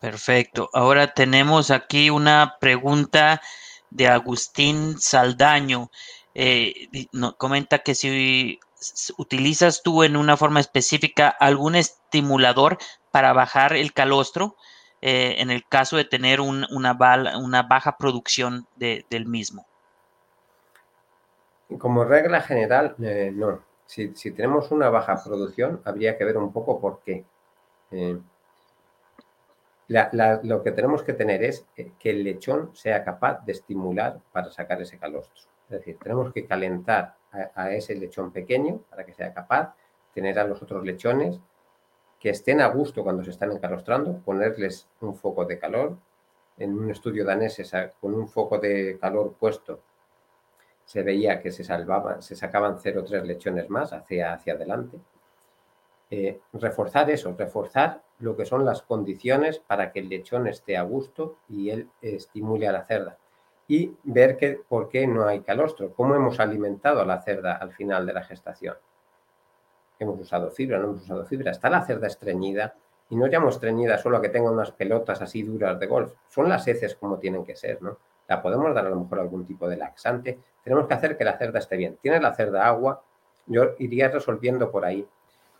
Perfecto. 0.00 0.70
Ahora 0.74 1.14
tenemos 1.14 1.70
aquí 1.70 2.10
una 2.10 2.56
pregunta 2.60 3.40
de 3.90 4.06
Agustín 4.08 4.98
Saldaño. 4.98 5.90
Eh, 6.34 6.88
comenta 7.36 7.80
que 7.80 7.94
si 7.94 8.60
utilizas 9.16 9.82
tú 9.82 10.04
en 10.04 10.16
una 10.16 10.36
forma 10.36 10.60
específica 10.60 11.28
algún 11.28 11.74
estimulador 11.74 12.78
para 13.10 13.32
bajar 13.32 13.72
el 13.72 13.92
calostro, 13.92 14.56
eh, 15.00 15.36
en 15.38 15.50
el 15.50 15.66
caso 15.66 15.96
de 15.96 16.04
tener 16.04 16.40
una, 16.40 16.68
una, 16.70 17.62
baja 17.62 17.96
producción 17.98 18.66
del 18.76 19.26
mismo? 19.26 19.66
Como 21.78 22.04
regla 22.04 22.40
general, 22.40 22.94
eh, 23.02 23.30
no. 23.32 23.62
Si, 23.88 24.10
tenemos 24.32 24.70
una 24.70 24.90
baja 24.90 25.18
producción, 25.24 25.80
habría 25.86 26.18
que 26.18 26.24
ver 26.26 26.36
un 26.36 26.52
poco 26.52 26.78
por 26.78 27.00
qué. 27.00 27.24
Eh, 27.90 28.18
lo 29.88 30.62
que 30.62 30.72
tenemos 30.72 31.02
que 31.02 31.14
tener 31.14 31.42
es 31.42 31.66
que 31.74 32.10
el 32.10 32.22
lechón 32.22 32.76
sea 32.76 33.02
capaz 33.02 33.42
de 33.46 33.52
estimular 33.52 34.20
para 34.30 34.50
sacar 34.50 34.82
ese 34.82 34.98
calostro. 34.98 35.42
Es 35.64 35.78
decir, 35.78 35.98
tenemos 35.98 36.30
que 36.34 36.44
calentar 36.44 37.16
a, 37.32 37.62
a 37.62 37.72
ese 37.72 37.94
lechón 37.94 38.30
pequeño 38.30 38.82
para 38.90 39.06
que 39.06 39.14
sea 39.14 39.32
capaz, 39.32 39.74
tener 40.12 40.38
a 40.38 40.44
los 40.44 40.62
otros 40.62 40.84
lechones 40.84 41.40
que 42.20 42.28
estén 42.28 42.60
a 42.60 42.66
gusto 42.66 43.02
cuando 43.02 43.24
se 43.24 43.30
están 43.30 43.52
encalostrando, 43.52 44.18
ponerles 44.18 44.86
un 45.00 45.16
foco 45.16 45.46
de 45.46 45.58
calor. 45.58 45.96
En 46.58 46.76
un 46.76 46.90
estudio 46.90 47.24
danés, 47.24 47.58
con 48.02 48.12
un 48.12 48.28
foco 48.28 48.58
de 48.58 48.98
calor 49.00 49.34
puesto, 49.38 49.80
se 50.88 51.02
veía 51.02 51.42
que 51.42 51.52
se 51.52 51.64
salvaban, 51.64 52.22
se 52.22 52.34
sacaban 52.34 52.78
0,3 52.78 53.22
lechones 53.24 53.68
más 53.68 53.92
hacia, 53.92 54.32
hacia 54.32 54.54
adelante. 54.54 54.98
Eh, 56.10 56.40
reforzar 56.54 57.10
eso, 57.10 57.34
reforzar 57.36 58.00
lo 58.20 58.34
que 58.34 58.46
son 58.46 58.64
las 58.64 58.80
condiciones 58.80 59.58
para 59.58 59.92
que 59.92 59.98
el 59.98 60.08
lechón 60.08 60.46
esté 60.46 60.78
a 60.78 60.82
gusto 60.82 61.36
y 61.46 61.68
él 61.68 61.90
estimule 62.00 62.66
a 62.68 62.72
la 62.72 62.86
cerda. 62.86 63.18
Y 63.68 63.94
ver 64.02 64.38
que, 64.38 64.58
por 64.66 64.88
qué 64.88 65.06
no 65.06 65.26
hay 65.26 65.40
calostro, 65.40 65.92
cómo 65.92 66.14
hemos 66.14 66.40
alimentado 66.40 67.02
a 67.02 67.04
la 67.04 67.20
cerda 67.20 67.56
al 67.56 67.72
final 67.72 68.06
de 68.06 68.14
la 68.14 68.24
gestación 68.24 68.76
hemos 69.98 70.20
usado 70.20 70.50
fibra, 70.50 70.78
no 70.78 70.84
hemos 70.84 71.02
usado 71.02 71.24
fibra, 71.26 71.50
está 71.50 71.68
la 71.68 71.84
cerda 71.84 72.06
estreñida, 72.06 72.74
y 73.10 73.16
no 73.16 73.26
ya 73.26 73.38
estreñida 73.38 73.98
solo 73.98 74.18
a 74.18 74.22
que 74.22 74.28
tenga 74.28 74.50
unas 74.50 74.70
pelotas 74.70 75.22
así 75.22 75.42
duras 75.42 75.78
de 75.80 75.86
golf. 75.86 76.12
Son 76.28 76.48
las 76.48 76.66
heces 76.68 76.94
como 76.94 77.18
tienen 77.18 77.44
que 77.44 77.56
ser, 77.56 77.82
¿no? 77.82 77.98
La 78.28 78.40
podemos 78.40 78.74
dar 78.74 78.86
a 78.86 78.90
lo 78.90 79.00
mejor 79.00 79.20
algún 79.20 79.46
tipo 79.46 79.68
de 79.68 79.76
laxante. 79.76 80.38
Tenemos 80.62 80.86
que 80.86 80.94
hacer 80.94 81.16
que 81.16 81.24
la 81.24 81.36
cerda 81.36 81.58
esté 81.58 81.76
bien. 81.76 81.98
Tiene 82.00 82.20
la 82.20 82.34
cerda 82.34 82.66
agua, 82.66 83.02
yo 83.46 83.74
iría 83.78 84.08
resolviendo 84.08 84.70
por 84.70 84.84
ahí. 84.84 85.06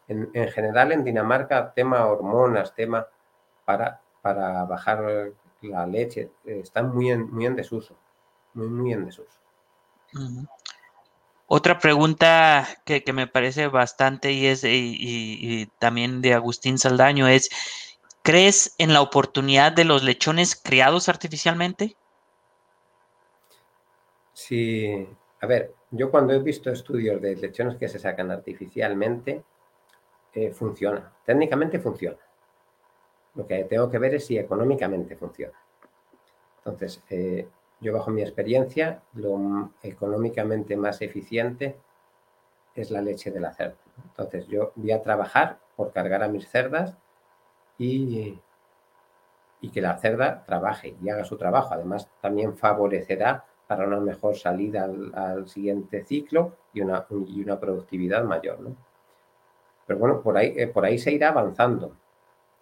En, 0.07 0.31
general 0.49 0.93
en 0.93 1.05
Dinamarca, 1.05 1.73
tema 1.75 2.07
hormonas, 2.07 2.75
tema 2.75 3.07
para, 3.67 4.01
para 4.23 4.65
bajar 4.65 5.33
la 5.63 5.87
leche, 5.87 6.31
eh, 6.45 6.61
están 6.63 6.95
muy 6.95 7.11
en, 7.11 7.31
muy 7.31 7.47
en 7.47 7.57
desuso, 7.57 7.95
muy, 8.55 8.69
muy 8.69 8.93
en 8.93 9.05
desuso. 9.05 9.39
Otra 11.47 11.79
pregunta 11.79 12.67
que, 12.85 13.03
me 13.13 13.27
parece 13.27 13.69
bastante 13.69 14.33
y 14.33 14.47
es 14.47 14.65
y, 14.65 15.67
también 15.79 16.21
de 16.21 16.35
Agustín 16.35 16.79
Saldaño 16.79 17.27
es, 17.27 17.49
¿crees 18.23 18.75
en 18.79 18.93
la 18.93 19.01
oportunidad 19.01 19.73
de 19.73 19.85
los 19.85 20.03
lechones 20.03 20.55
criados 20.57 21.09
artificialmente? 21.09 21.97
Sí, 24.43 25.05
a 25.41 25.47
ver, 25.49 25.75
yo 25.91 26.13
cuando 26.13 26.33
he 26.33 26.39
visto 26.39 26.71
estudios 26.71 27.21
de 27.21 27.35
lechones 27.35 27.77
que 27.77 27.89
se 27.89 27.99
sacan 27.99 28.31
artificialmente, 28.31 29.43
eh, 30.35 30.53
funciona, 30.53 31.13
técnicamente 31.25 31.81
funciona. 31.81 32.19
Lo 33.37 33.47
que 33.47 33.65
tengo 33.65 33.91
que 33.91 33.99
ver 33.99 34.17
es 34.17 34.27
si 34.27 34.37
económicamente 34.37 35.17
funciona. 35.17 35.59
Entonces, 36.59 37.03
eh, 37.11 37.49
yo 37.81 37.93
bajo 37.93 38.11
mi 38.11 38.23
experiencia, 38.23 39.03
lo 39.15 39.71
económicamente 39.83 40.77
más 40.77 41.01
eficiente 41.03 41.77
es 42.75 42.91
la 42.91 43.03
leche 43.03 43.31
de 43.31 43.41
la 43.41 43.53
cerda. 43.53 43.79
Entonces 44.05 44.47
yo 44.49 44.73
voy 44.77 44.93
a 44.93 45.03
trabajar 45.03 45.59
por 45.77 45.93
cargar 45.93 46.23
a 46.23 46.29
mis 46.29 46.49
cerdas 46.49 46.97
y, 47.79 48.41
y 49.61 49.71
que 49.71 49.81
la 49.81 49.97
cerda 49.99 50.45
trabaje 50.45 50.97
y 51.01 51.11
haga 51.11 51.25
su 51.25 51.37
trabajo. 51.37 51.75
Además, 51.75 52.09
también 52.21 52.57
favorecerá 52.57 53.45
para 53.69 53.87
una 53.87 54.01
mejor 54.01 54.35
salida 54.35 54.91
al, 55.15 55.49
siguiente 55.49 56.05
ciclo 56.05 56.57
y 56.73 56.81
una, 56.81 57.07
y 57.29 57.43
una 57.43 57.61
productividad 57.61 58.25
mayor. 58.25 58.59
Pero 59.87 59.99
bueno, 60.01 60.21
por 60.21 60.37
ahí, 60.37 60.55
eh, 60.57 60.67
por 60.67 60.85
ahí 60.85 60.99
se 60.99 61.13
irá 61.13 61.29
avanzando 61.29 61.93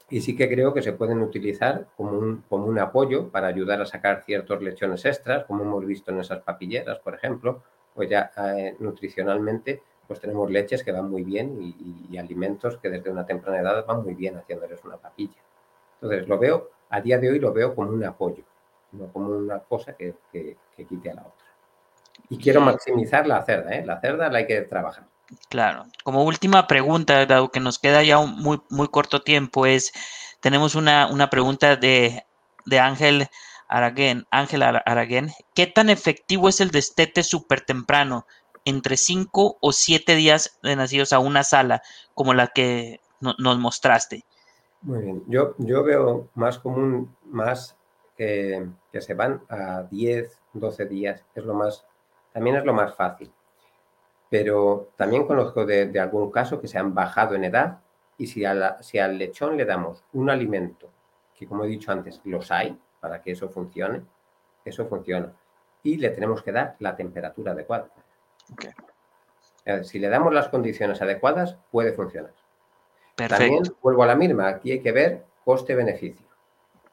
y 0.08 0.20
sí 0.20 0.36
que 0.36 0.48
creo 0.48 0.72
que 0.72 0.82
se 0.82 0.92
pueden 0.92 1.20
utilizar 1.20 1.88
como 1.96 2.18
un, 2.18 2.44
como 2.48 2.66
un 2.66 2.78
apoyo 2.78 3.28
para 3.30 3.48
ayudar 3.48 3.80
a 3.80 3.86
sacar 3.86 4.22
ciertos 4.24 4.62
lechones 4.62 5.04
extras, 5.04 5.44
como 5.44 5.64
hemos 5.64 5.84
visto 5.84 6.12
en 6.12 6.20
esas 6.20 6.42
papilleras, 6.42 6.98
por 7.00 7.14
ejemplo, 7.14 7.62
pues 7.94 8.08
ya 8.10 8.30
eh, 8.36 8.76
nutricionalmente 8.78 9.82
pues 10.06 10.20
tenemos 10.20 10.48
leches 10.48 10.84
que 10.84 10.92
van 10.92 11.10
muy 11.10 11.24
bien 11.24 11.58
y, 11.60 12.16
alimentos 12.16 12.78
que 12.78 12.88
desde 12.88 13.10
una 13.10 13.26
temprana 13.26 13.60
edad 13.60 13.84
van 13.84 14.02
muy 14.02 14.14
bien 14.14 14.36
haciéndoles 14.36 14.82
una 14.84 14.96
papilla. 14.96 15.36
Entonces 16.00 16.28
lo 16.28 16.38
veo, 16.38 16.70
a 16.88 17.00
día 17.00 17.18
de 17.18 17.30
hoy 17.30 17.38
lo 17.40 17.52
veo 17.52 17.74
como 17.74 17.90
un 17.90 18.04
apoyo, 18.04 18.44
no 18.96 19.12
como 19.12 19.28
una 19.28 19.60
cosa 19.60 19.94
que, 19.94 20.14
que, 20.32 20.56
quite 20.76 21.10
a 21.10 21.14
la 21.14 21.22
otra. 21.22 21.46
Y 22.28 22.38
quiero 22.38 22.60
maximizar 22.60 23.26
la 23.26 23.44
cerda, 23.44 23.74
¿eh? 23.74 23.84
la 23.84 24.00
cerda 24.00 24.28
la 24.30 24.38
hay 24.38 24.46
que 24.46 24.62
trabajar. 24.62 25.04
Claro. 25.48 25.86
Como 26.04 26.24
última 26.24 26.66
pregunta, 26.66 27.26
dado 27.26 27.50
que 27.50 27.60
nos 27.60 27.78
queda 27.78 28.02
ya 28.02 28.18
un 28.18 28.36
muy, 28.36 28.60
muy 28.70 28.88
corto 28.88 29.22
tiempo, 29.22 29.66
es, 29.66 29.92
tenemos 30.40 30.74
una, 30.74 31.30
pregunta 31.30 31.76
de, 31.76 32.24
Ángel 32.80 33.28
Araguen. 33.68 34.26
Ángel 34.30 34.62
Araguen, 34.62 35.30
¿qué 35.54 35.66
tan 35.66 35.90
efectivo 35.90 36.48
es 36.48 36.60
el 36.60 36.70
destete 36.70 37.22
súper 37.22 37.60
temprano, 37.62 38.26
entre 38.64 38.96
5 38.96 39.58
o 39.60 39.72
7 39.72 40.14
días 40.14 40.58
de 40.62 40.76
nacidos 40.76 41.12
a 41.12 41.18
una 41.18 41.42
sala, 41.44 41.82
como 42.14 42.34
la 42.34 42.48
que 42.48 43.00
nos 43.20 43.58
mostraste? 43.58 44.24
Muy 44.82 45.02
bien, 45.02 45.24
yo, 45.26 45.54
yo 45.58 45.82
veo 45.82 46.28
más 46.34 46.58
común, 46.58 47.16
más 47.24 47.76
que, 48.16 48.66
que 48.90 49.00
se 49.00 49.14
van 49.14 49.42
a 49.48 49.82
10, 49.90 50.38
12 50.52 50.86
días, 50.86 51.24
es 51.34 51.44
lo 51.44 51.54
más, 51.54 51.86
también 52.32 52.56
es 52.56 52.64
lo 52.64 52.72
más 52.72 52.94
fácil 52.94 53.32
pero 54.28 54.90
también 54.96 55.26
conozco 55.26 55.64
de, 55.64 55.98
algún 56.00 56.30
caso 56.30 56.60
que 56.60 56.68
se 56.68 56.78
han 56.78 56.94
bajado 56.94 57.34
en 57.34 57.44
edad 57.44 57.80
y 58.18 58.26
si, 58.26 58.44
si 58.80 58.98
al 58.98 59.18
lechón 59.18 59.56
le 59.56 59.64
damos 59.64 60.04
un 60.12 60.30
alimento, 60.30 60.90
que 61.34 61.46
como 61.46 61.64
he 61.64 61.68
dicho 61.68 61.92
antes, 61.92 62.20
los 62.24 62.50
hay 62.50 62.78
para 63.00 63.22
que 63.22 63.32
eso 63.32 63.48
funcione, 63.48 64.02
eso 64.64 64.86
funciona. 64.86 65.32
Y 65.82 65.98
le 65.98 66.10
tenemos 66.10 66.42
que 66.42 66.50
dar 66.50 66.76
la 66.80 66.96
temperatura 66.96 67.52
adecuada. 67.52 67.88
Si 69.82 69.98
le 69.98 70.08
damos 70.08 70.32
las 70.32 70.48
condiciones 70.48 71.00
adecuadas, 71.02 71.56
puede 71.70 71.92
funcionar. 71.92 72.32
Perfecto. 73.14 73.44
También 73.44 73.76
vuelvo 73.82 74.02
a 74.02 74.06
la 74.06 74.16
misma, 74.16 74.48
aquí 74.48 74.72
hay 74.72 74.80
que 74.80 74.92
ver 74.92 75.24
coste-beneficio. 75.44 76.26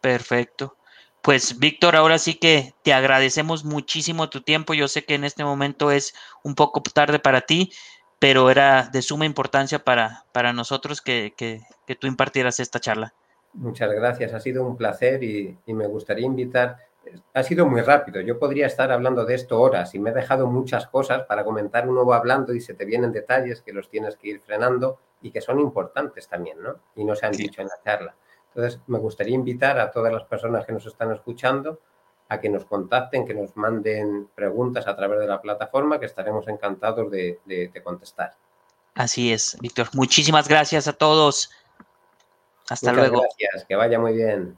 Perfecto. 0.01 0.77
Pues 1.23 1.57
Víctor, 1.57 1.95
ahora 1.95 2.17
sí 2.17 2.35
que 2.35 2.73
te 2.83 2.93
agradecemos 2.93 3.63
muchísimo 3.63 4.29
tu 4.29 4.41
tiempo. 4.41 4.73
Yo 4.73 4.89
sé 4.89 5.05
que 5.05 5.15
en 5.15 5.23
este 5.23 5.45
momento 5.45 5.89
es 5.89 6.13
un 6.43 6.53
poco 6.53 6.81
tarde 6.81 7.17
para 7.17 7.39
ti, 7.41 7.71
pero 8.19 8.49
era 8.49 8.89
de 8.91 9.01
suma 9.01 9.25
importancia 9.25 9.79
para, 9.79 10.25
para 10.33 10.51
nosotros 10.51 11.01
que, 11.01 11.33
tú 11.97 12.07
impartieras 12.07 12.59
esta 12.59 12.81
charla. 12.81 13.13
Muchas 13.53 13.89
gracias, 13.93 14.33
ha 14.33 14.41
sido 14.41 14.65
un 14.65 14.75
placer 14.75 15.23
y, 15.23 15.57
me 15.67 15.87
gustaría 15.87 16.25
invitar. 16.25 16.75
Ha 17.33 17.43
sido 17.43 17.67
muy 17.67 17.79
rápido, 17.79 18.19
yo 18.19 18.37
podría 18.37 18.67
estar 18.67 18.91
hablando 18.91 19.23
de 19.23 19.35
esto 19.35 19.61
horas 19.61 19.95
y 19.95 19.99
me 19.99 20.09
he 20.09 20.13
dejado 20.13 20.47
muchas 20.47 20.87
cosas 20.87 21.23
para 21.23 21.45
comentar 21.45 21.87
uno 21.87 22.05
va 22.05 22.17
hablando 22.17 22.53
y 22.53 22.59
se 22.59 22.73
te 22.73 22.83
vienen 22.83 23.13
detalles 23.13 23.61
que 23.61 23.71
los 23.71 23.89
tienes 23.89 24.17
que 24.17 24.27
ir 24.27 24.41
frenando 24.41 24.99
y 25.21 25.31
que 25.31 25.39
son 25.39 25.61
importantes 25.61 26.27
también, 26.27 26.61
¿no? 26.61 26.79
Y 26.97 27.05
no 27.05 27.15
se 27.15 27.25
han 27.25 27.31
dicho 27.31 27.61
en 27.61 27.69
la 27.69 27.81
charla. 27.81 28.15
Entonces, 28.55 28.79
me 28.87 28.99
gustaría 28.99 29.35
invitar 29.35 29.79
a 29.79 29.91
todas 29.91 30.13
las 30.13 30.23
personas 30.23 30.65
que 30.65 30.73
nos 30.73 30.85
están 30.85 31.11
escuchando 31.11 31.79
a 32.29 32.39
que 32.39 32.49
nos 32.49 32.65
contacten, 32.65 33.25
que 33.25 33.33
nos 33.33 33.55
manden 33.55 34.27
preguntas 34.33 34.87
a 34.87 34.95
través 34.95 35.19
de 35.19 35.27
la 35.27 35.41
plataforma, 35.41 35.99
que 35.99 36.05
estaremos 36.05 36.47
encantados 36.47 37.11
de, 37.11 37.71
contestar. 37.83 38.35
Así 38.95 39.33
es, 39.33 39.57
Víctor. 39.59 39.89
Muchísimas 39.93 40.47
gracias 40.47 40.87
a 40.87 40.93
todos. 40.93 41.49
Hasta 42.69 42.91
Muchas 42.91 43.09
luego. 43.09 43.23
Gracias, 43.23 43.65
que 43.65 43.75
vaya 43.75 43.99
muy 43.99 44.13
bien. 44.13 44.57